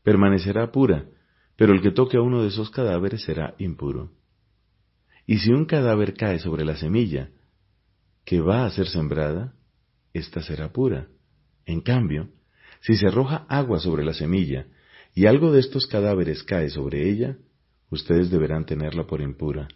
permanecerá 0.02 0.70
pura, 0.72 1.06
pero 1.56 1.74
el 1.74 1.82
que 1.82 1.90
toque 1.90 2.16
a 2.16 2.22
uno 2.22 2.42
de 2.42 2.48
esos 2.48 2.70
cadáveres 2.70 3.22
será 3.22 3.54
impuro. 3.58 4.12
Y 5.26 5.38
si 5.38 5.50
un 5.50 5.66
cadáver 5.66 6.14
cae 6.14 6.38
sobre 6.38 6.64
la 6.64 6.76
semilla 6.76 7.30
que 8.24 8.40
va 8.40 8.64
a 8.64 8.70
ser 8.70 8.88
sembrada, 8.88 9.54
ésta 10.12 10.42
será 10.42 10.72
pura. 10.72 11.08
En 11.66 11.80
cambio, 11.80 12.28
si 12.80 12.96
se 12.96 13.08
arroja 13.08 13.46
agua 13.48 13.78
sobre 13.78 14.04
la 14.04 14.14
semilla 14.14 14.66
y 15.14 15.26
algo 15.26 15.52
de 15.52 15.60
estos 15.60 15.86
cadáveres 15.86 16.42
cae 16.42 16.70
sobre 16.70 17.08
ella, 17.08 17.36
ustedes 17.90 18.30
deberán 18.30 18.64
tenerla 18.64 19.06
por 19.06 19.20
impura. 19.20 19.68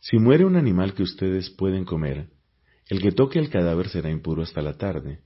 Si 0.00 0.18
muere 0.18 0.44
un 0.44 0.56
animal 0.56 0.94
que 0.94 1.02
ustedes 1.02 1.50
pueden 1.50 1.84
comer, 1.84 2.30
el 2.88 3.02
que 3.02 3.12
toque 3.12 3.38
el 3.38 3.50
cadáver 3.50 3.88
será 3.88 4.10
impuro 4.10 4.42
hasta 4.42 4.62
la 4.62 4.76
tarde. 4.78 5.20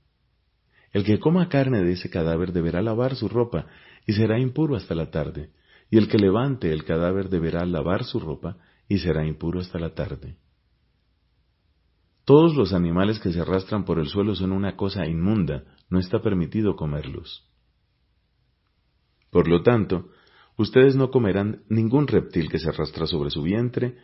El 0.93 1.05
que 1.05 1.19
coma 1.19 1.49
carne 1.49 1.83
de 1.83 1.93
ese 1.93 2.11
cadáver 2.11 2.53
deberá 2.53 2.83
lavar 2.83 3.15
su 3.15 3.29
ropa 3.29 3.67
y 4.07 4.13
será 4.13 4.39
impuro 4.39 4.77
hasta 4.77 4.95
la 4.95 5.11
tarde, 5.11 5.51
y 5.91 5.99
el 5.99 6.09
que 6.09 6.19
levante 6.19 6.73
el 6.73 6.85
cadáver 6.85 7.29
deberá 7.29 7.65
lavar 7.65 8.05
su 8.05 8.19
ropa 8.19 8.57
y 8.89 8.99
será 8.99 9.27
impuro 9.27 9.61
hasta 9.61 9.79
la 9.79 9.95
tarde. 9.95 10.37
Todos 12.25 12.55
los 12.55 12.73
animales 12.73 13.19
que 13.19 13.33
se 13.33 13.41
arrastran 13.41 13.85
por 13.85 13.99
el 13.99 14.07
suelo 14.07 14.35
son 14.35 14.53
una 14.53 14.77
cosa 14.77 15.07
inmunda, 15.07 15.65
no 15.89 15.99
está 15.99 16.23
permitido 16.23 16.77
comerlos. 16.77 17.49
Por 19.31 19.49
lo 19.49 19.63
tanto, 19.63 20.11
ustedes 20.57 20.95
no 20.95 21.11
comerán 21.11 21.63
ningún 21.69 22.07
reptil 22.07 22.49
que 22.49 22.59
se 22.59 22.69
arrastra 22.69 23.07
sobre 23.07 23.31
su 23.31 23.43
vientre, 23.43 23.97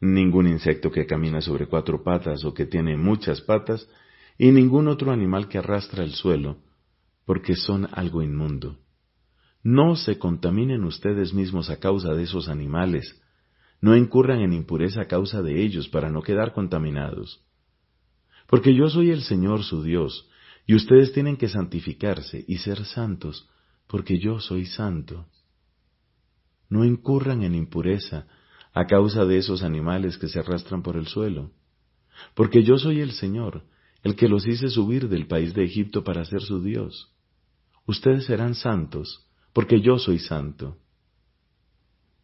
ningún 0.00 0.46
insecto 0.48 0.90
que 0.90 1.06
camina 1.06 1.40
sobre 1.40 1.66
cuatro 1.66 2.02
patas 2.02 2.44
o 2.44 2.54
que 2.54 2.66
tiene 2.66 2.96
muchas 2.96 3.40
patas, 3.40 3.88
y 4.38 4.50
ningún 4.50 4.88
otro 4.88 5.12
animal 5.12 5.48
que 5.48 5.58
arrastra 5.58 6.02
el 6.02 6.12
suelo, 6.12 6.58
porque 7.26 7.54
son 7.54 7.88
algo 7.92 8.22
inmundo. 8.22 8.78
No 9.62 9.96
se 9.96 10.18
contaminen 10.18 10.84
ustedes 10.84 11.34
mismos 11.34 11.68
a 11.68 11.78
causa 11.78 12.14
de 12.14 12.22
esos 12.22 12.48
animales, 12.48 13.20
no 13.82 13.96
incurran 13.96 14.40
en 14.40 14.52
impureza 14.52 15.02
a 15.02 15.06
causa 15.06 15.42
de 15.42 15.62
ellos 15.62 15.88
para 15.88 16.10
no 16.10 16.22
quedar 16.22 16.52
contaminados. 16.52 17.44
Porque 18.46 18.74
yo 18.74 18.88
soy 18.88 19.10
el 19.10 19.22
Señor 19.22 19.62
su 19.62 19.82
Dios, 19.82 20.28
y 20.66 20.74
ustedes 20.74 21.12
tienen 21.12 21.36
que 21.36 21.48
santificarse 21.48 22.44
y 22.46 22.58
ser 22.58 22.84
santos, 22.84 23.48
porque 23.86 24.18
yo 24.18 24.40
soy 24.40 24.66
santo. 24.66 25.26
No 26.68 26.84
incurran 26.84 27.42
en 27.42 27.54
impureza 27.54 28.26
a 28.72 28.86
causa 28.86 29.24
de 29.24 29.38
esos 29.38 29.62
animales 29.62 30.18
que 30.18 30.28
se 30.28 30.38
arrastran 30.38 30.82
por 30.82 30.96
el 30.96 31.06
suelo, 31.06 31.50
porque 32.34 32.62
yo 32.62 32.78
soy 32.78 33.00
el 33.00 33.12
Señor, 33.12 33.64
el 34.02 34.16
que 34.16 34.28
los 34.28 34.46
hice 34.46 34.68
subir 34.68 35.08
del 35.08 35.26
país 35.26 35.54
de 35.54 35.64
Egipto 35.64 36.04
para 36.04 36.24
ser 36.24 36.42
su 36.42 36.62
Dios. 36.62 37.12
Ustedes 37.86 38.26
serán 38.26 38.54
santos, 38.54 39.26
porque 39.52 39.80
yo 39.80 39.98
soy 39.98 40.18
santo. 40.18 40.78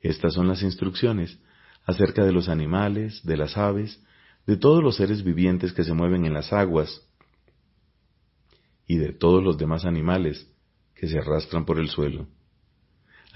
Estas 0.00 0.34
son 0.34 0.48
las 0.48 0.62
instrucciones 0.62 1.38
acerca 1.84 2.24
de 2.24 2.32
los 2.32 2.48
animales, 2.48 3.22
de 3.24 3.36
las 3.36 3.56
aves, 3.56 4.02
de 4.46 4.56
todos 4.56 4.82
los 4.82 4.96
seres 4.96 5.24
vivientes 5.24 5.72
que 5.72 5.84
se 5.84 5.92
mueven 5.92 6.24
en 6.24 6.34
las 6.34 6.52
aguas 6.52 7.02
y 8.86 8.96
de 8.96 9.12
todos 9.12 9.42
los 9.42 9.58
demás 9.58 9.84
animales 9.84 10.48
que 10.94 11.08
se 11.08 11.18
arrastran 11.18 11.64
por 11.64 11.78
el 11.78 11.88
suelo. 11.88 12.28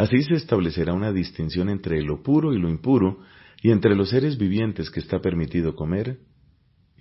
Así 0.00 0.23
se 0.23 0.33
establecerá 0.33 0.95
una 0.95 1.12
distinción 1.12 1.69
entre 1.69 2.00
lo 2.00 2.23
puro 2.23 2.54
y 2.54 2.59
lo 2.59 2.71
impuro, 2.71 3.21
y 3.61 3.71
entre 3.71 3.95
los 3.95 4.09
seres 4.09 4.38
vivientes 4.38 4.90
que 4.90 4.99
está 4.99 5.21
permitido 5.21 5.76
comer 5.76 6.21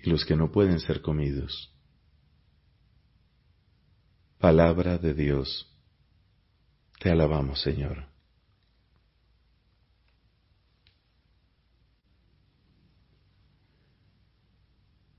y 0.04 0.10
los 0.10 0.26
que 0.26 0.36
no 0.36 0.52
pueden 0.52 0.82
ser 0.82 1.02
comidos. 1.02 1.74
Palabra 4.38 4.98
de 4.98 5.14
Dios. 5.14 5.74
Te 7.00 7.10
alabamos, 7.10 7.62
Señor. 7.62 8.06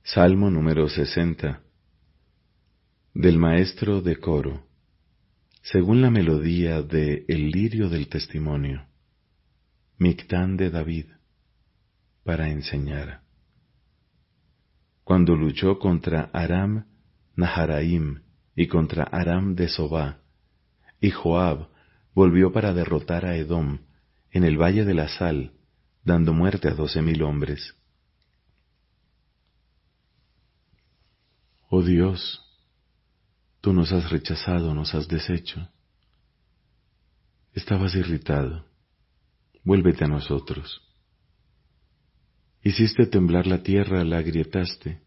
Salmo 0.02 0.50
número 0.50 0.86
60 0.86 1.62
del 3.14 3.38
maestro 3.38 4.02
de 4.02 4.16
coro, 4.16 4.66
según 5.62 6.00
la 6.02 6.10
melodía 6.10 6.82
de 6.82 7.24
El 7.28 7.50
lirio 7.50 7.88
del 7.88 8.08
testimonio, 8.08 8.86
Mictán 9.98 10.56
de 10.56 10.70
David, 10.70 11.06
para 12.24 12.48
enseñar. 12.48 13.20
Cuando 15.04 15.36
luchó 15.36 15.78
contra 15.78 16.30
Aram 16.32 16.86
Naharaim 17.36 18.22
y 18.54 18.68
contra 18.68 19.04
Aram 19.04 19.54
de 19.54 19.68
Sobá, 19.68 20.20
y 21.00 21.10
Joab 21.10 21.68
volvió 22.14 22.52
para 22.52 22.72
derrotar 22.72 23.24
a 23.24 23.36
Edom 23.36 23.78
en 24.30 24.44
el 24.44 24.60
valle 24.60 24.84
de 24.84 24.94
la 24.94 25.08
sal, 25.08 25.52
dando 26.04 26.32
muerte 26.32 26.68
a 26.68 26.74
doce 26.74 27.02
mil 27.02 27.22
hombres. 27.22 27.74
Oh 31.68 31.82
Dios, 31.82 32.49
tú 33.60 33.72
nos 33.72 33.92
has 33.92 34.10
rechazado, 34.10 34.74
nos 34.74 34.94
has 34.94 35.08
deshecho. 35.08 35.68
Estabas 37.52 37.94
irritado. 37.94 38.64
Vuélvete 39.64 40.04
a 40.04 40.08
nosotros. 40.08 40.80
Hiciste 42.62 43.06
temblar 43.06 43.46
la 43.46 43.62
tierra, 43.62 44.04
la 44.04 44.18
agrietaste. 44.18 45.00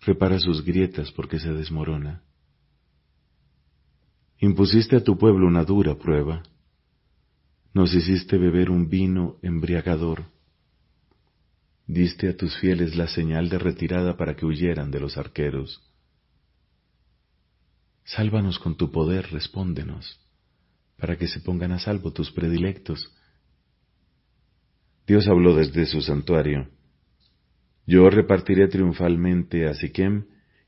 Repara 0.00 0.38
sus 0.38 0.64
grietas 0.64 1.10
porque 1.12 1.38
se 1.38 1.52
desmorona. 1.52 2.22
Impusiste 4.38 4.96
a 4.96 5.02
tu 5.02 5.18
pueblo 5.18 5.46
una 5.46 5.64
dura 5.64 5.96
prueba. 5.96 6.42
Nos 7.74 7.94
hiciste 7.94 8.38
beber 8.38 8.70
un 8.70 8.88
vino 8.88 9.36
embriagador 9.42 10.24
diste 11.88 12.28
a 12.28 12.36
tus 12.36 12.56
fieles 12.58 12.94
la 12.94 13.08
señal 13.08 13.48
de 13.48 13.58
retirada 13.58 14.16
para 14.16 14.36
que 14.36 14.44
huyeran 14.44 14.90
de 14.90 15.00
los 15.00 15.16
arqueros. 15.16 15.82
Sálvanos 18.08 18.58
con 18.58 18.74
tu 18.74 18.90
poder, 18.90 19.30
respóndenos, 19.32 20.18
para 20.96 21.18
que 21.18 21.28
se 21.28 21.40
pongan 21.40 21.72
a 21.72 21.78
salvo 21.78 22.10
tus 22.10 22.32
predilectos. 22.32 23.14
Dios 25.06 25.28
habló 25.28 25.54
desde 25.54 25.84
su 25.84 26.00
santuario. 26.00 26.70
Yo 27.86 28.08
repartiré 28.08 28.68
triunfalmente 28.68 29.68
a 29.68 29.74
Siquem 29.74 30.24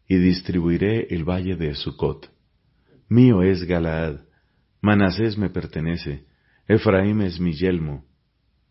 y 0.07 0.17
distribuiré 0.17 1.15
el 1.15 1.25
valle 1.25 1.57
de 1.57 1.75
Sucot. 1.75 2.31
Mío 3.09 3.43
es 3.43 3.65
Galaad, 3.65 4.21
Manasés 4.83 5.39
me 5.39 5.49
pertenece, 5.49 6.27
Efraín 6.69 7.23
es 7.23 7.41
mi 7.41 7.55
yelmo, 7.55 8.05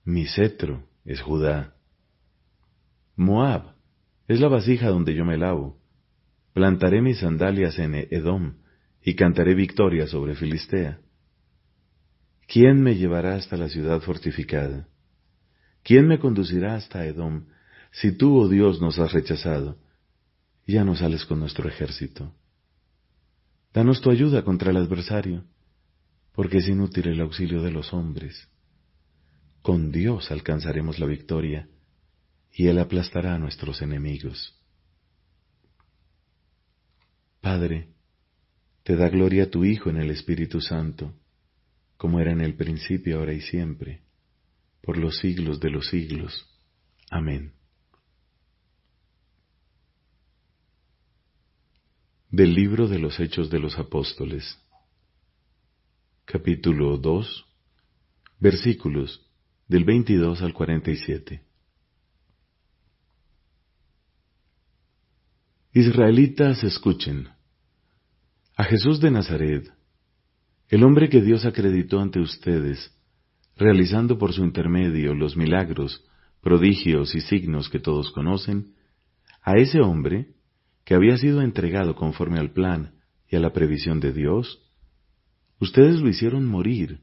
mi 0.05 0.27
cetro 0.27 0.87
es 1.05 1.21
Judá. 1.21 1.75
Moab 3.15 3.73
es 4.27 4.39
la 4.39 4.47
vasija 4.47 4.89
donde 4.89 5.15
yo 5.15 5.25
me 5.25 5.37
lavo. 5.37 5.79
Plantaré 6.53 7.01
mis 7.01 7.19
sandalias 7.19 7.77
en 7.79 7.95
Edom 7.95 8.58
y 9.09 9.15
cantaré 9.15 9.55
victoria 9.55 10.05
sobre 10.05 10.35
Filistea. 10.35 10.99
¿Quién 12.45 12.79
me 12.83 12.93
llevará 12.93 13.33
hasta 13.33 13.57
la 13.57 13.67
ciudad 13.67 14.01
fortificada? 14.01 14.87
¿Quién 15.81 16.07
me 16.07 16.19
conducirá 16.19 16.75
hasta 16.75 17.03
Edom 17.07 17.47
si 17.91 18.11
tú, 18.11 18.37
oh 18.37 18.47
Dios, 18.47 18.79
nos 18.79 18.99
has 18.99 19.11
rechazado? 19.11 19.79
Ya 20.67 20.83
no 20.83 20.95
sales 20.95 21.25
con 21.25 21.39
nuestro 21.39 21.67
ejército. 21.67 22.35
Danos 23.73 23.99
tu 23.99 24.11
ayuda 24.11 24.43
contra 24.43 24.69
el 24.69 24.77
adversario, 24.77 25.43
porque 26.33 26.59
es 26.59 26.67
inútil 26.67 27.07
el 27.07 27.21
auxilio 27.21 27.63
de 27.63 27.71
los 27.71 27.91
hombres. 27.95 28.47
Con 29.63 29.91
Dios 29.91 30.29
alcanzaremos 30.29 30.99
la 30.99 31.07
victoria 31.07 31.67
y 32.53 32.67
Él 32.67 32.77
aplastará 32.77 33.33
a 33.33 33.39
nuestros 33.39 33.81
enemigos. 33.81 34.55
Padre, 37.41 37.89
te 38.89 38.95
da 38.95 39.07
gloria 39.07 39.43
a 39.43 39.49
tu 39.51 39.65
Hijo 39.65 39.91
en 39.91 39.97
el 39.97 40.09
Espíritu 40.09 40.61
Santo, 40.61 41.13
como 41.95 42.19
era 42.19 42.31
en 42.31 42.41
el 42.41 42.55
principio, 42.55 43.19
ahora 43.19 43.33
y 43.33 43.41
siempre, 43.41 44.01
por 44.81 44.97
los 44.97 45.19
siglos 45.19 45.59
de 45.59 45.69
los 45.69 45.89
siglos. 45.89 46.49
Amén. 47.11 47.53
Del 52.31 52.55
libro 52.55 52.87
de 52.87 52.97
los 52.97 53.19
Hechos 53.19 53.51
de 53.51 53.59
los 53.59 53.77
Apóstoles, 53.77 54.57
capítulo 56.25 56.97
2, 56.97 57.45
versículos 58.39 59.23
del 59.67 59.83
22 59.83 60.41
al 60.41 60.53
47. 60.55 61.43
Israelitas, 65.73 66.63
escuchen. 66.63 67.29
A 68.59 68.65
Jesús 68.65 68.99
de 68.99 69.09
Nazaret, 69.09 69.71
el 70.67 70.83
hombre 70.83 71.07
que 71.07 71.21
Dios 71.21 71.45
acreditó 71.45 72.01
ante 72.01 72.19
ustedes, 72.19 72.93
realizando 73.55 74.17
por 74.17 74.33
su 74.33 74.43
intermedio 74.43 75.15
los 75.15 75.37
milagros, 75.37 76.05
prodigios 76.41 77.15
y 77.15 77.21
signos 77.21 77.69
que 77.69 77.79
todos 77.79 78.11
conocen, 78.11 78.73
a 79.41 79.53
ese 79.55 79.79
hombre, 79.79 80.33
que 80.83 80.93
había 80.93 81.15
sido 81.15 81.41
entregado 81.41 81.95
conforme 81.95 82.37
al 82.37 82.51
plan 82.51 82.95
y 83.29 83.37
a 83.37 83.39
la 83.39 83.53
previsión 83.53 84.01
de 84.01 84.11
Dios, 84.11 84.61
ustedes 85.61 86.01
lo 86.01 86.09
hicieron 86.09 86.45
morir, 86.45 86.99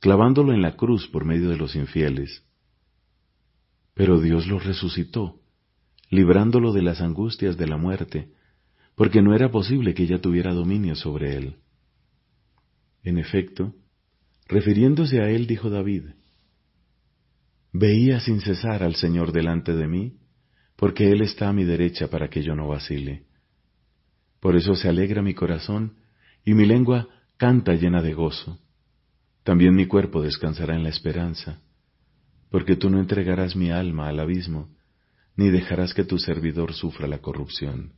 clavándolo 0.00 0.54
en 0.54 0.62
la 0.62 0.76
cruz 0.76 1.06
por 1.08 1.26
medio 1.26 1.50
de 1.50 1.58
los 1.58 1.76
infieles. 1.76 2.42
Pero 3.92 4.18
Dios 4.18 4.46
lo 4.46 4.58
resucitó 4.58 5.42
librándolo 6.08 6.72
de 6.72 6.80
las 6.80 7.02
angustias 7.02 7.58
de 7.58 7.66
la 7.66 7.76
muerte, 7.76 8.32
porque 9.00 9.22
no 9.22 9.34
era 9.34 9.50
posible 9.50 9.94
que 9.94 10.02
ella 10.02 10.20
tuviera 10.20 10.52
dominio 10.52 10.94
sobre 10.94 11.34
él. 11.34 11.56
En 13.02 13.16
efecto, 13.16 13.74
refiriéndose 14.46 15.22
a 15.22 15.30
él, 15.30 15.46
dijo 15.46 15.70
David, 15.70 16.10
Veía 17.72 18.20
sin 18.20 18.42
cesar 18.42 18.82
al 18.82 18.96
Señor 18.96 19.32
delante 19.32 19.74
de 19.74 19.88
mí, 19.88 20.18
porque 20.76 21.10
Él 21.10 21.22
está 21.22 21.48
a 21.48 21.54
mi 21.54 21.64
derecha 21.64 22.08
para 22.08 22.28
que 22.28 22.42
yo 22.42 22.54
no 22.54 22.68
vacile. 22.68 23.24
Por 24.38 24.54
eso 24.54 24.74
se 24.74 24.90
alegra 24.90 25.22
mi 25.22 25.32
corazón, 25.32 25.94
y 26.44 26.52
mi 26.52 26.66
lengua 26.66 27.08
canta 27.38 27.72
llena 27.72 28.02
de 28.02 28.12
gozo. 28.12 28.58
También 29.44 29.74
mi 29.74 29.86
cuerpo 29.86 30.20
descansará 30.20 30.74
en 30.74 30.82
la 30.82 30.90
esperanza, 30.90 31.62
porque 32.50 32.76
tú 32.76 32.90
no 32.90 33.00
entregarás 33.00 33.56
mi 33.56 33.70
alma 33.70 34.08
al 34.08 34.20
abismo, 34.20 34.68
ni 35.36 35.48
dejarás 35.48 35.94
que 35.94 36.04
tu 36.04 36.18
servidor 36.18 36.74
sufra 36.74 37.06
la 37.06 37.20
corrupción. 37.22 37.94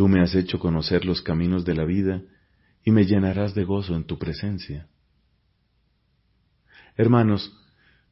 Tú 0.00 0.08
me 0.08 0.22
has 0.22 0.34
hecho 0.34 0.58
conocer 0.58 1.04
los 1.04 1.20
caminos 1.20 1.66
de 1.66 1.74
la 1.74 1.84
vida 1.84 2.22
y 2.82 2.90
me 2.90 3.04
llenarás 3.04 3.54
de 3.54 3.64
gozo 3.64 3.94
en 3.94 4.04
tu 4.04 4.18
presencia. 4.18 4.86
Hermanos, 6.96 7.54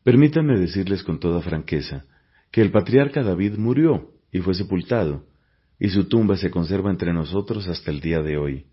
permítanme 0.05 0.59
decirles 0.59 1.03
con 1.03 1.19
toda 1.19 1.41
franqueza 1.41 2.05
que 2.51 2.61
el 2.61 2.71
patriarca 2.73 3.23
David 3.23 3.55
murió 3.57 4.11
y 4.31 4.41
fue 4.41 4.53
sepultado, 4.53 5.25
y 5.79 5.89
su 5.89 6.11
tumba 6.11 6.37
se 6.37 6.51
conserva 6.51 6.91
entre 6.91 7.15
nosotros 7.15 7.67
hasta 7.69 7.91
el 7.91 8.01
día 8.01 8.21
de 8.21 8.37
hoy. 8.37 8.67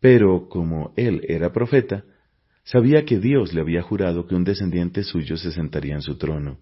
Pero, 0.00 0.48
como 0.48 0.94
él 0.96 1.20
era 1.28 1.52
profeta, 1.52 2.02
sabía 2.64 3.04
que 3.04 3.18
Dios 3.18 3.52
le 3.52 3.60
había 3.60 3.82
jurado 3.82 4.26
que 4.26 4.34
un 4.34 4.44
descendiente 4.44 5.02
suyo 5.02 5.36
se 5.36 5.52
sentaría 5.52 5.96
en 5.96 6.00
su 6.00 6.16
trono. 6.16 6.60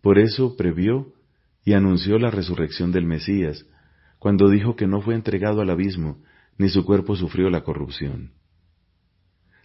Por 0.00 0.18
eso 0.18 0.56
previó 0.56 1.12
y 1.64 1.74
anunció 1.74 2.18
la 2.18 2.32
resurrección 2.32 2.90
del 2.90 3.06
Mesías, 3.06 3.64
cuando 4.18 4.48
dijo 4.48 4.76
que 4.76 4.86
no 4.86 5.00
fue 5.00 5.14
entregado 5.14 5.60
al 5.60 5.70
abismo, 5.70 6.22
ni 6.58 6.68
su 6.68 6.84
cuerpo 6.84 7.16
sufrió 7.16 7.50
la 7.50 7.62
corrupción. 7.62 8.32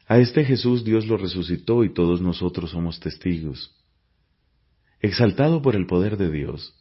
A 0.08 0.20
este 0.20 0.44
Jesús 0.44 0.84
Dios 0.84 1.08
lo 1.08 1.18
resucitó 1.18 1.84
y 1.84 1.94
todos 1.94 2.22
nosotros 2.22 2.72
somos 2.72 3.00
testigos. 3.00 3.76
Exaltado 5.00 5.62
por 5.62 5.76
el 5.76 5.88
poder 5.88 6.18
de 6.18 6.30
Dios, 6.30 6.76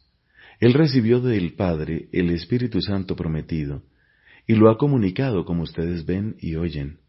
Él 0.59 0.73
recibió 0.73 1.21
del 1.21 1.53
Padre 1.53 2.09
el 2.11 2.29
Espíritu 2.29 2.81
Santo 2.81 3.15
prometido, 3.15 3.83
y 4.45 4.55
lo 4.55 4.69
ha 4.69 4.77
comunicado 4.77 5.45
como 5.45 5.63
ustedes 5.63 6.05
ven 6.05 6.35
y 6.39 6.55
oyen. 6.55 6.99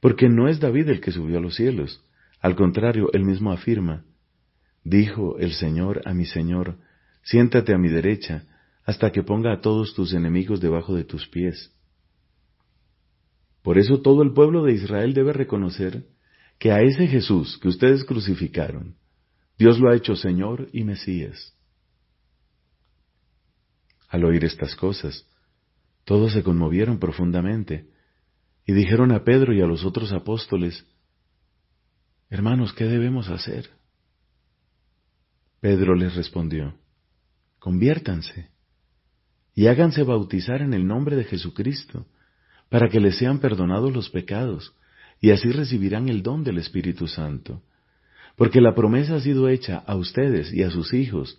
Porque 0.00 0.28
no 0.28 0.48
es 0.48 0.60
David 0.60 0.88
el 0.88 1.00
que 1.00 1.10
subió 1.10 1.38
a 1.38 1.40
los 1.40 1.56
cielos, 1.56 2.04
al 2.40 2.54
contrario, 2.56 3.10
él 3.12 3.24
mismo 3.24 3.52
afirma, 3.52 4.04
Dijo 4.82 5.38
el 5.38 5.52
Señor 5.52 6.00
a 6.06 6.14
mi 6.14 6.24
Señor, 6.24 6.78
siéntate 7.22 7.74
a 7.74 7.78
mi 7.78 7.88
derecha, 7.88 8.44
hasta 8.84 9.12
que 9.12 9.22
ponga 9.22 9.52
a 9.52 9.60
todos 9.60 9.94
tus 9.94 10.12
enemigos 10.12 10.60
debajo 10.60 10.94
de 10.94 11.04
tus 11.04 11.28
pies. 11.28 11.72
Por 13.62 13.78
eso 13.78 14.00
todo 14.00 14.22
el 14.22 14.32
pueblo 14.32 14.64
de 14.64 14.72
Israel 14.72 15.12
debe 15.12 15.32
reconocer 15.32 16.06
que 16.58 16.72
a 16.72 16.82
ese 16.82 17.06
Jesús 17.06 17.58
que 17.58 17.68
ustedes 17.68 18.04
crucificaron, 18.04 18.96
Dios 19.58 19.78
lo 19.78 19.90
ha 19.90 19.96
hecho 19.96 20.16
Señor 20.16 20.68
y 20.72 20.84
Mesías. 20.84 21.54
Al 24.08 24.24
oír 24.24 24.44
estas 24.44 24.74
cosas, 24.74 25.26
todos 26.04 26.32
se 26.32 26.42
conmovieron 26.42 26.98
profundamente 26.98 27.90
y 28.66 28.72
dijeron 28.72 29.12
a 29.12 29.24
Pedro 29.24 29.52
y 29.52 29.60
a 29.60 29.66
los 29.66 29.84
otros 29.84 30.12
apóstoles, 30.12 30.86
Hermanos, 32.30 32.72
¿qué 32.72 32.84
debemos 32.84 33.28
hacer? 33.28 33.70
Pedro 35.60 35.94
les 35.94 36.14
respondió, 36.14 36.74
Conviértanse 37.58 38.48
y 39.60 39.66
háganse 39.66 40.04
bautizar 40.04 40.62
en 40.62 40.72
el 40.72 40.86
nombre 40.86 41.16
de 41.16 41.24
Jesucristo, 41.24 42.06
para 42.70 42.88
que 42.88 42.98
les 42.98 43.18
sean 43.18 43.40
perdonados 43.40 43.92
los 43.92 44.08
pecados, 44.08 44.74
y 45.20 45.32
así 45.32 45.52
recibirán 45.52 46.08
el 46.08 46.22
don 46.22 46.44
del 46.44 46.56
Espíritu 46.56 47.06
Santo. 47.06 47.62
Porque 48.36 48.62
la 48.62 48.74
promesa 48.74 49.16
ha 49.16 49.20
sido 49.20 49.50
hecha 49.50 49.76
a 49.76 49.96
ustedes 49.96 50.50
y 50.50 50.62
a 50.62 50.70
sus 50.70 50.94
hijos, 50.94 51.38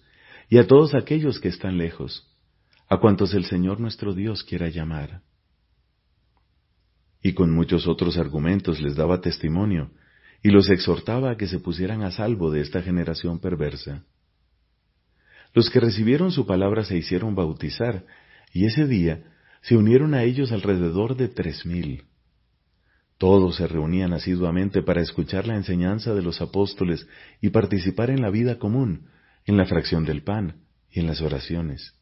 y 0.49 0.59
a 0.59 0.67
todos 0.67 0.93
aquellos 0.93 1.39
que 1.39 1.47
están 1.47 1.79
lejos, 1.79 2.31
a 2.87 2.99
cuantos 2.99 3.33
el 3.33 3.45
Señor 3.45 3.79
nuestro 3.79 4.13
Dios 4.13 4.43
quiera 4.43 4.69
llamar. 4.69 5.23
Y 7.23 7.33
con 7.33 7.49
muchos 7.49 7.87
otros 7.87 8.19
argumentos 8.19 8.79
les 8.81 8.95
daba 8.95 9.19
testimonio, 9.19 9.89
y 10.43 10.51
los 10.51 10.69
exhortaba 10.69 11.31
a 11.31 11.37
que 11.37 11.47
se 11.47 11.57
pusieran 11.57 12.03
a 12.03 12.11
salvo 12.11 12.51
de 12.51 12.61
esta 12.61 12.83
generación 12.83 13.39
perversa. 13.39 14.05
Los 15.53 15.69
que 15.69 15.79
recibieron 15.79 16.31
su 16.31 16.45
palabra 16.45 16.83
se 16.83 16.97
hicieron 16.97 17.35
bautizar, 17.35 18.05
y 18.53 18.65
ese 18.65 18.87
día 18.87 19.23
se 19.61 19.75
unieron 19.75 20.13
a 20.13 20.23
ellos 20.23 20.51
alrededor 20.51 21.15
de 21.15 21.27
tres 21.27 21.65
mil. 21.65 22.05
Todos 23.17 23.57
se 23.57 23.67
reunían 23.67 24.13
asiduamente 24.13 24.81
para 24.81 25.01
escuchar 25.01 25.45
la 25.45 25.55
enseñanza 25.55 26.13
de 26.15 26.23
los 26.23 26.41
apóstoles 26.41 27.07
y 27.39 27.49
participar 27.49 28.09
en 28.09 28.21
la 28.21 28.31
vida 28.31 28.57
común, 28.57 29.09
en 29.45 29.57
la 29.57 29.65
fracción 29.65 30.05
del 30.05 30.23
pan 30.23 30.63
y 30.89 31.01
en 31.01 31.07
las 31.07 31.21
oraciones. 31.21 31.93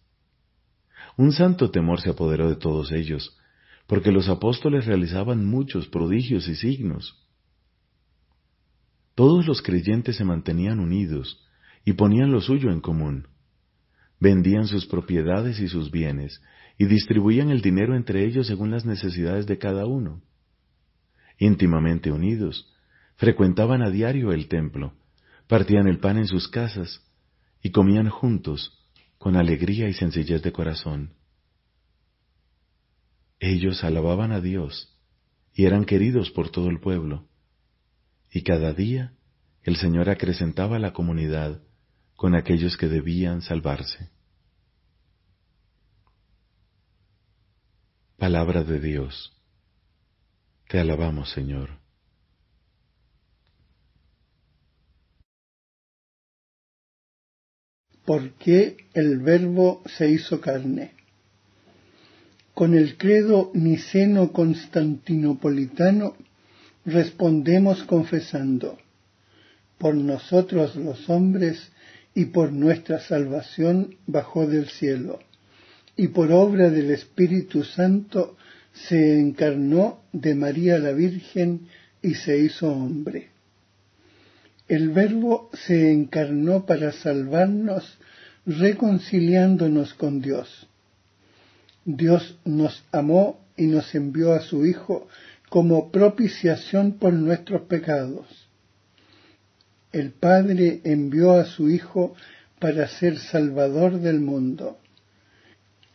Un 1.17 1.33
santo 1.33 1.71
temor 1.71 1.99
se 1.99 2.11
apoderó 2.11 2.49
de 2.49 2.55
todos 2.55 2.91
ellos, 2.91 3.37
porque 3.87 4.11
los 4.11 4.29
apóstoles 4.29 4.85
realizaban 4.85 5.45
muchos 5.45 5.87
prodigios 5.87 6.47
y 6.47 6.55
signos. 6.55 7.27
Todos 9.15 9.45
los 9.45 9.61
creyentes 9.61 10.15
se 10.15 10.23
mantenían 10.23 10.79
unidos 10.79 11.45
y 11.83 11.93
ponían 11.93 12.31
lo 12.31 12.39
suyo 12.39 12.71
en 12.71 12.79
común. 12.79 13.27
Vendían 14.19 14.67
sus 14.67 14.85
propiedades 14.85 15.59
y 15.59 15.67
sus 15.67 15.91
bienes 15.91 16.41
y 16.77 16.85
distribuían 16.85 17.49
el 17.49 17.61
dinero 17.61 17.95
entre 17.95 18.25
ellos 18.25 18.47
según 18.47 18.71
las 18.71 18.85
necesidades 18.85 19.45
de 19.47 19.57
cada 19.57 19.85
uno. 19.85 20.21
Íntimamente 21.37 22.11
unidos, 22.11 22.73
frecuentaban 23.15 23.81
a 23.81 23.89
diario 23.89 24.31
el 24.31 24.47
templo, 24.47 24.93
partían 25.47 25.87
el 25.87 25.99
pan 25.99 26.17
en 26.17 26.27
sus 26.27 26.47
casas 26.47 27.01
y 27.61 27.71
comían 27.71 28.09
juntos 28.09 28.77
con 29.17 29.35
alegría 29.35 29.89
y 29.89 29.93
sencillez 29.93 30.41
de 30.41 30.51
corazón. 30.51 31.13
Ellos 33.39 33.83
alababan 33.83 34.31
a 34.31 34.41
Dios 34.41 34.97
y 35.53 35.65
eran 35.65 35.85
queridos 35.85 36.31
por 36.31 36.49
todo 36.49 36.69
el 36.69 36.79
pueblo 36.79 37.27
y 38.31 38.43
cada 38.43 38.73
día 38.73 39.13
el 39.63 39.75
Señor 39.75 40.09
acrecentaba 40.09 40.79
la 40.79 40.93
comunidad 40.93 41.61
con 42.19 42.35
aquellos 42.35 42.75
que 42.75 42.89
debían 42.89 43.41
salvarse. 43.41 44.09
Palabra 48.17 48.65
de 48.65 48.81
Dios. 48.81 49.31
Te 50.67 50.81
alabamos, 50.81 51.31
Señor. 51.31 51.69
¿Por 58.03 58.33
qué 58.33 58.89
el 58.93 59.19
Verbo 59.19 59.81
se 59.85 60.11
hizo 60.11 60.41
carne? 60.41 60.95
Con 62.53 62.75
el 62.75 62.97
credo 62.97 63.49
niceno-constantinopolitano 63.53 66.17
respondemos 66.83 67.85
confesando, 67.85 68.77
por 69.77 69.95
nosotros 69.95 70.75
los 70.75 71.09
hombres 71.09 71.71
y 72.19 72.25
por 72.25 72.51
nuestra 72.51 72.99
salvación 72.99 73.95
bajó 74.05 74.45
del 74.45 74.67
cielo, 74.67 75.19
y 75.95 76.09
por 76.09 76.33
obra 76.33 76.69
del 76.69 76.91
Espíritu 76.91 77.63
Santo 77.63 78.35
se 78.73 79.17
encarnó 79.17 80.01
de 80.11 80.35
María 80.35 80.79
la 80.79 80.91
Virgen 80.91 81.69
y 82.01 82.15
se 82.15 82.37
hizo 82.37 82.73
hombre. 82.73 83.29
El 84.67 84.89
Verbo 84.89 85.49
se 85.53 85.93
encarnó 85.93 86.65
para 86.65 86.91
salvarnos 86.91 87.97
reconciliándonos 88.45 89.93
con 89.93 90.19
Dios. 90.19 90.67
Dios 91.85 92.37
nos 92.43 92.83
amó 92.91 93.39
y 93.55 93.67
nos 93.67 93.95
envió 93.95 94.33
a 94.33 94.41
su 94.41 94.65
Hijo 94.65 95.07
como 95.47 95.89
propiciación 95.89 96.97
por 96.99 97.13
nuestros 97.13 97.61
pecados. 97.61 98.48
El 99.91 100.11
Padre 100.11 100.81
envió 100.83 101.33
a 101.33 101.45
su 101.45 101.69
Hijo 101.69 102.15
para 102.59 102.87
ser 102.87 103.17
Salvador 103.17 103.99
del 103.99 104.19
mundo. 104.19 104.77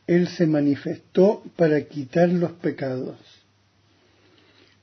Él 0.07 0.29
se 0.29 0.47
manifestó 0.47 1.43
para 1.57 1.81
quitar 1.83 2.29
los 2.29 2.53
pecados. 2.53 3.17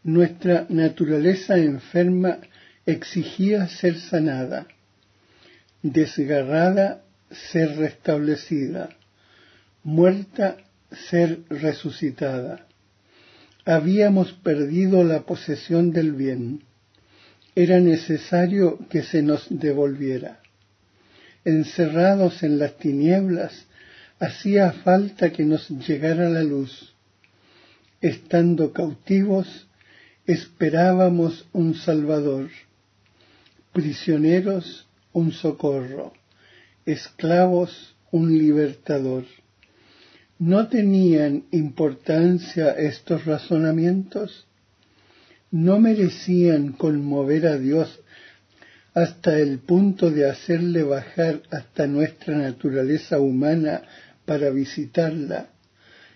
Nuestra 0.03 0.65
naturaleza 0.69 1.57
enferma 1.57 2.39
exigía 2.85 3.67
ser 3.67 3.99
sanada, 3.99 4.65
desgarrada, 5.83 7.03
ser 7.29 7.77
restablecida, 7.77 8.89
muerta, 9.83 10.57
ser 10.91 11.41
resucitada. 11.49 12.65
Habíamos 13.65 14.33
perdido 14.33 15.03
la 15.03 15.21
posesión 15.21 15.91
del 15.91 16.13
bien. 16.13 16.63
Era 17.55 17.79
necesario 17.79 18.79
que 18.89 19.03
se 19.03 19.21
nos 19.21 19.47
devolviera. 19.49 20.39
Encerrados 21.43 22.43
en 22.43 22.59
las 22.59 22.77
tinieblas, 22.77 23.65
hacía 24.19 24.71
falta 24.71 25.31
que 25.31 25.43
nos 25.43 25.69
llegara 25.69 26.29
la 26.29 26.43
luz. 26.43 26.93
Estando 27.99 28.71
cautivos, 28.71 29.67
esperábamos 30.25 31.45
un 31.51 31.75
Salvador, 31.75 32.49
prisioneros 33.73 34.87
un 35.13 35.31
socorro, 35.31 36.13
esclavos 36.85 37.95
un 38.11 38.37
libertador. 38.37 39.25
¿No 40.39 40.67
tenían 40.67 41.45
importancia 41.51 42.71
estos 42.71 43.25
razonamientos? 43.25 44.47
¿No 45.51 45.81
merecían 45.81 46.71
conmover 46.71 47.45
a 47.45 47.57
Dios 47.57 47.99
hasta 48.93 49.37
el 49.37 49.59
punto 49.59 50.09
de 50.09 50.29
hacerle 50.29 50.83
bajar 50.83 51.43
hasta 51.51 51.87
nuestra 51.87 52.37
naturaleza 52.37 53.19
humana 53.19 53.83
para 54.25 54.49
visitarla, 54.49 55.49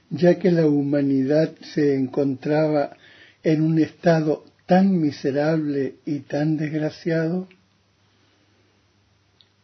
ya 0.10 0.39
que 0.39 0.52
la 0.52 0.65
humanidad 0.65 1.54
se 1.74 1.95
encontraba 1.95 2.95
en 3.43 3.62
un 3.62 3.80
estado 3.80 4.45
tan 4.65 5.00
miserable 5.02 5.95
y 6.06 6.19
tan 6.19 6.56
desgraciado? 6.56 7.50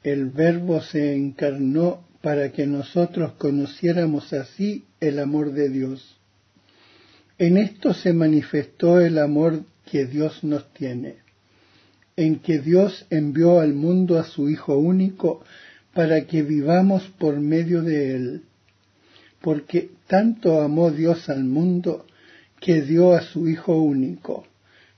El 0.03 0.31
Verbo 0.31 0.81
se 0.81 1.15
encarnó 1.15 2.05
para 2.21 2.51
que 2.51 2.67
nosotros 2.67 3.33
conociéramos 3.33 4.33
así 4.33 4.85
el 4.99 5.19
amor 5.19 5.53
de 5.53 5.69
Dios. 5.69 6.10
En 7.41 7.57
esto 7.57 7.95
se 7.95 8.13
manifestó 8.13 8.99
el 8.99 9.17
amor 9.17 9.63
que 9.89 10.05
Dios 10.05 10.43
nos 10.43 10.71
tiene, 10.75 11.15
en 12.15 12.37
que 12.37 12.59
Dios 12.59 13.07
envió 13.09 13.61
al 13.61 13.73
mundo 13.73 14.19
a 14.19 14.25
su 14.25 14.47
Hijo 14.47 14.77
único 14.77 15.43
para 15.91 16.27
que 16.27 16.43
vivamos 16.43 17.01
por 17.17 17.39
medio 17.39 17.81
de 17.81 18.15
él, 18.15 18.43
porque 19.41 19.89
tanto 20.05 20.61
amó 20.61 20.91
Dios 20.91 21.29
al 21.29 21.43
mundo 21.43 22.05
que 22.59 22.83
dio 22.83 23.13
a 23.13 23.23
su 23.23 23.49
Hijo 23.49 23.75
único, 23.75 24.45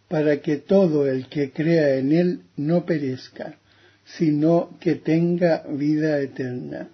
para 0.09 0.41
que 0.41 0.57
todo 0.57 1.07
el 1.07 1.27
que 1.27 1.51
crea 1.51 1.95
en 1.95 2.11
él 2.11 2.41
no 2.57 2.85
perezca, 2.85 3.57
sino 4.03 4.77
que 4.81 4.95
tenga 4.95 5.63
vida 5.69 6.19
eterna 6.19 6.89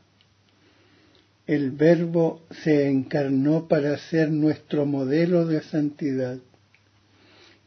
el 1.49 1.71
Verbo 1.71 2.43
se 2.51 2.87
encarnó 2.87 3.67
para 3.67 3.97
ser 3.97 4.29
nuestro 4.29 4.85
modelo 4.85 5.47
de 5.47 5.63
santidad. 5.63 6.37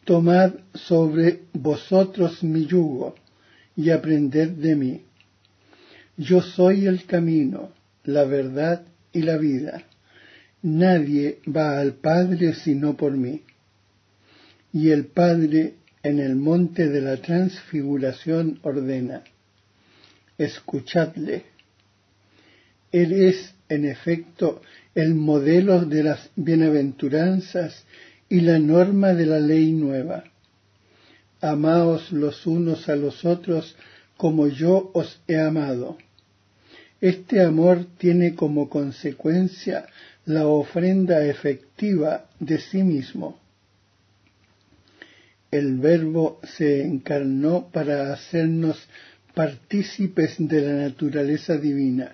Tomad 0.04 0.52
sobre 0.72 1.40
vosotros 1.52 2.44
mi 2.44 2.64
yugo 2.64 3.16
y 3.74 3.90
aprended 3.90 4.50
de 4.50 4.76
mí. 4.76 5.02
Yo 6.16 6.42
soy 6.42 6.86
el 6.86 7.06
camino, 7.06 7.70
la 8.04 8.22
verdad 8.22 8.86
y 9.12 9.22
la 9.22 9.36
vida. 9.36 9.82
Nadie 10.62 11.40
va 11.44 11.80
al 11.80 11.94
Padre 11.94 12.54
sino 12.54 12.96
por 12.96 13.16
mí. 13.16 13.42
Y 14.72 14.90
el 14.90 15.06
Padre 15.06 15.74
en 16.04 16.20
el 16.20 16.36
monte 16.36 16.88
de 16.88 17.00
la 17.00 17.16
transfiguración 17.16 18.60
ordena, 18.62 19.24
escuchadle. 20.38 21.46
Él 22.92 23.12
es 23.12 23.54
en 23.74 23.86
efecto, 23.86 24.60
el 24.94 25.14
modelo 25.14 25.84
de 25.84 26.02
las 26.02 26.30
bienaventuranzas 26.36 27.84
y 28.28 28.40
la 28.40 28.58
norma 28.58 29.14
de 29.14 29.26
la 29.26 29.40
ley 29.40 29.72
nueva. 29.72 30.24
Amaos 31.40 32.12
los 32.12 32.46
unos 32.46 32.88
a 32.88 32.96
los 32.96 33.24
otros 33.24 33.76
como 34.16 34.48
yo 34.48 34.90
os 34.92 35.20
he 35.26 35.38
amado. 35.40 35.96
Este 37.00 37.42
amor 37.42 37.86
tiene 37.98 38.34
como 38.34 38.68
consecuencia 38.68 39.86
la 40.26 40.46
ofrenda 40.46 41.24
efectiva 41.24 42.26
de 42.38 42.58
sí 42.58 42.82
mismo. 42.82 43.40
El 45.50 45.78
Verbo 45.78 46.40
se 46.44 46.82
encarnó 46.82 47.68
para 47.72 48.12
hacernos 48.12 48.78
partícipes 49.34 50.36
de 50.38 50.60
la 50.60 50.74
naturaleza 50.74 51.56
divina 51.56 52.12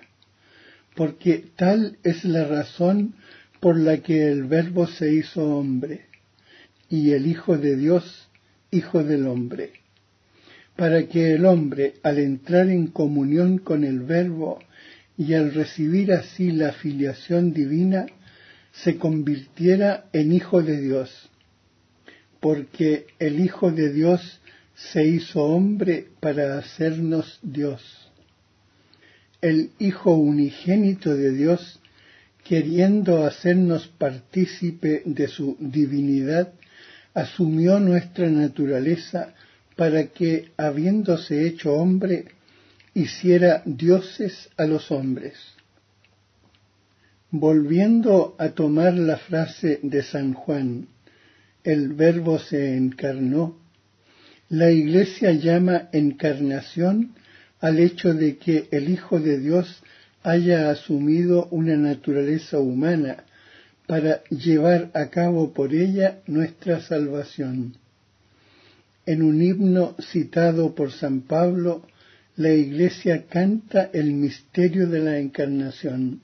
porque 0.95 1.45
tal 1.55 1.97
es 2.03 2.25
la 2.25 2.45
razón 2.45 3.15
por 3.59 3.77
la 3.77 3.97
que 3.97 4.31
el 4.31 4.45
Verbo 4.45 4.87
se 4.87 5.13
hizo 5.13 5.43
hombre 5.57 6.05
y 6.89 7.11
el 7.11 7.27
Hijo 7.27 7.57
de 7.57 7.75
Dios, 7.75 8.29
Hijo 8.71 9.03
del 9.03 9.27
hombre, 9.27 9.71
para 10.75 11.07
que 11.07 11.33
el 11.33 11.45
hombre, 11.45 11.95
al 12.03 12.19
entrar 12.19 12.69
en 12.69 12.87
comunión 12.87 13.57
con 13.57 13.83
el 13.83 14.01
Verbo 14.01 14.59
y 15.17 15.33
al 15.33 15.53
recibir 15.53 16.13
así 16.13 16.51
la 16.51 16.71
filiación 16.71 17.53
divina, 17.53 18.05
se 18.71 18.97
convirtiera 18.97 20.05
en 20.13 20.31
Hijo 20.31 20.61
de 20.61 20.79
Dios, 20.79 21.29
porque 22.39 23.07
el 23.19 23.39
Hijo 23.39 23.71
de 23.71 23.91
Dios 23.91 24.39
se 24.75 25.05
hizo 25.05 25.43
hombre 25.43 26.07
para 26.21 26.57
hacernos 26.57 27.39
Dios 27.41 27.98
el 29.41 29.71
Hijo 29.79 30.13
unigénito 30.15 31.15
de 31.15 31.31
Dios, 31.31 31.79
queriendo 32.43 33.25
hacernos 33.25 33.87
partícipe 33.87 35.03
de 35.05 35.27
su 35.27 35.55
divinidad, 35.59 36.53
asumió 37.13 37.79
nuestra 37.79 38.29
naturaleza 38.29 39.33
para 39.75 40.07
que, 40.07 40.51
habiéndose 40.57 41.47
hecho 41.47 41.73
hombre, 41.73 42.25
hiciera 42.93 43.63
dioses 43.65 44.49
a 44.57 44.65
los 44.65 44.91
hombres. 44.91 45.35
Volviendo 47.31 48.35
a 48.39 48.49
tomar 48.49 48.93
la 48.95 49.17
frase 49.17 49.79
de 49.83 50.03
San 50.03 50.33
Juan, 50.33 50.87
el 51.63 51.93
verbo 51.93 52.39
se 52.39 52.75
encarnó, 52.75 53.57
la 54.49 54.71
Iglesia 54.71 55.31
llama 55.31 55.89
encarnación 55.93 57.13
al 57.59 57.79
hecho 57.79 58.13
de 58.13 58.37
que 58.37 58.67
el 58.71 58.89
Hijo 58.89 59.19
de 59.19 59.39
Dios 59.39 59.81
haya 60.23 60.69
asumido 60.69 61.47
una 61.51 61.75
naturaleza 61.75 62.59
humana 62.59 63.23
para 63.87 64.23
llevar 64.25 64.91
a 64.93 65.09
cabo 65.09 65.53
por 65.53 65.73
ella 65.73 66.19
nuestra 66.27 66.81
salvación. 66.81 67.75
En 69.05 69.23
un 69.23 69.41
himno 69.41 69.95
citado 69.99 70.75
por 70.75 70.91
San 70.91 71.21
Pablo, 71.21 71.83
la 72.35 72.53
Iglesia 72.53 73.25
canta 73.27 73.89
el 73.91 74.13
misterio 74.13 74.87
de 74.87 74.99
la 74.99 75.17
encarnación. 75.17 76.21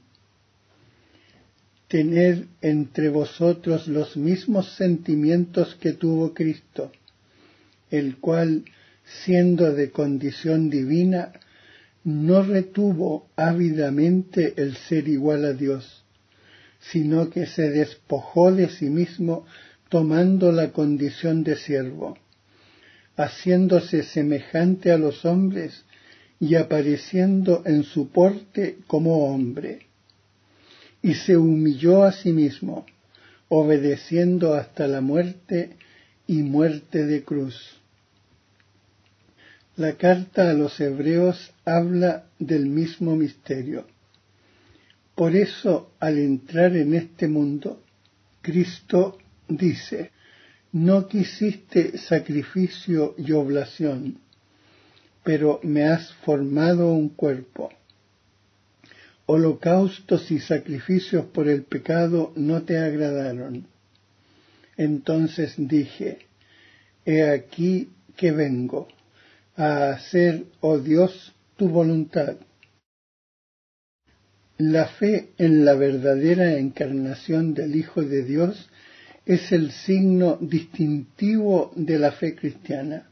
Tener 1.88 2.46
entre 2.62 3.10
vosotros 3.10 3.88
los 3.88 4.16
mismos 4.16 4.76
sentimientos 4.76 5.76
que 5.76 5.94
tuvo 5.94 6.34
Cristo, 6.34 6.92
el 7.90 8.18
cual 8.18 8.64
siendo 9.06 9.74
de 9.74 9.92
condición 9.92 10.70
divina, 10.70 11.34
no 12.04 12.44
retuvo 12.44 13.30
ávidamente 13.36 14.54
el 14.58 14.76
ser 14.76 15.08
igual 15.08 15.46
a 15.46 15.54
Dios, 15.54 16.04
sino 16.92 17.30
que 17.30 17.46
se 17.46 17.70
despojó 17.70 18.52
de 18.52 18.70
sí 18.70 18.90
mismo 18.90 19.46
tomando 19.90 20.52
la 20.52 20.72
condición 20.72 21.44
de 21.44 21.56
siervo, 21.56 22.18
haciéndose 23.16 24.04
semejante 24.04 24.92
a 24.92 24.98
los 24.98 25.26
hombres 25.26 25.86
y 26.40 26.56
apareciendo 26.56 27.64
en 27.66 27.84
su 27.84 28.10
porte 28.10 28.78
como 28.88 29.28
hombre. 29.28 29.88
Y 31.02 31.14
se 31.14 31.38
humilló 31.38 32.04
a 32.04 32.12
sí 32.12 32.34
mismo, 32.34 32.86
obedeciendo 33.48 34.54
hasta 34.54 34.88
la 34.88 35.02
muerte 35.02 35.78
y 36.28 36.42
muerte 36.42 37.06
de 37.06 37.24
cruz. 37.24 37.80
La 39.78 39.98
carta 39.98 40.50
a 40.50 40.54
los 40.54 40.80
hebreos 40.80 41.52
habla 41.66 42.28
del 42.40 42.66
mismo 42.68 43.18
misterio. 43.18 43.86
Por 45.16 45.36
eso, 45.36 45.92
al 46.00 46.18
entrar 46.18 46.78
en 46.78 46.94
este 46.94 47.28
mundo, 47.28 47.84
Cristo 48.42 49.18
dice, 49.50 50.12
no 50.72 51.10
quisiste 51.10 51.98
sacrificio 51.98 53.16
y 53.18 53.34
oblación, 53.34 54.20
pero 55.26 55.60
me 55.64 55.84
has 55.84 56.14
formado 56.26 56.94
un 56.94 57.10
cuerpo. 57.10 57.70
Holocaustos 59.26 60.32
y 60.32 60.40
sacrificios 60.40 61.26
por 61.26 61.50
el 61.50 61.64
pecado 61.64 62.32
no 62.38 62.62
te 62.64 62.78
agradaron. 62.78 63.68
Entonces 64.78 65.56
dije, 65.58 66.20
He 67.06 67.24
aquí 67.30 67.90
que 68.16 68.32
vengo 68.32 68.88
a 69.56 69.92
hacer, 69.92 70.46
oh 70.62 70.78
Dios, 70.78 71.34
tu 71.58 71.70
voluntad. 71.70 72.36
La 74.58 74.88
fe 74.88 75.30
en 75.38 75.66
la 75.66 75.74
verdadera 75.74 76.58
encarnación 76.58 77.54
del 77.54 77.76
Hijo 77.76 78.02
de 78.02 78.24
Dios 78.24 78.70
es 79.26 79.52
el 79.52 79.72
signo 79.72 80.38
distintivo 80.40 81.74
de 81.76 82.00
la 82.00 82.12
fe 82.12 82.36
cristiana. 82.36 83.10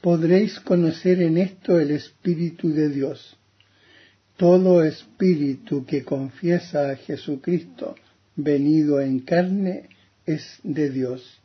Podréis 0.00 0.60
conocer 0.60 1.20
en 1.22 1.38
esto 1.38 1.80
el 1.80 1.90
Espíritu 1.90 2.72
de 2.72 2.88
Dios. 2.90 3.36
Todo 4.36 4.84
espíritu 4.84 5.86
que 5.86 6.04
confiesa 6.04 6.90
a 6.90 6.96
Jesucristo 6.96 7.96
venido 8.36 9.00
en 9.00 9.20
carne 9.20 9.88
es 10.26 10.60
de 10.62 10.90
Dios. 10.90 11.40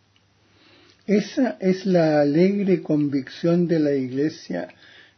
Esa 1.08 1.58
es 1.60 1.86
la 1.86 2.22
alegre 2.22 2.82
convicción 2.82 3.68
de 3.68 3.80
la 3.80 3.94
Iglesia 3.94 4.68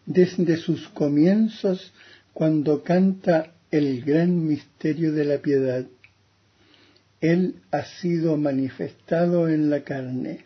desde 0.06 0.58
sus 0.58 0.88
comienzos 0.90 1.94
cuando 2.34 2.84
canta 2.84 3.54
el 3.70 4.02
gran 4.04 4.48
misterio 4.48 5.12
de 5.12 5.26
la 5.26 5.38
piedad. 5.40 5.86
Él 7.20 7.56
ha 7.72 7.84
sido 7.86 8.38
manifestado 8.38 9.50
en 9.50 9.70
la 9.70 9.84
carne. 9.84 10.46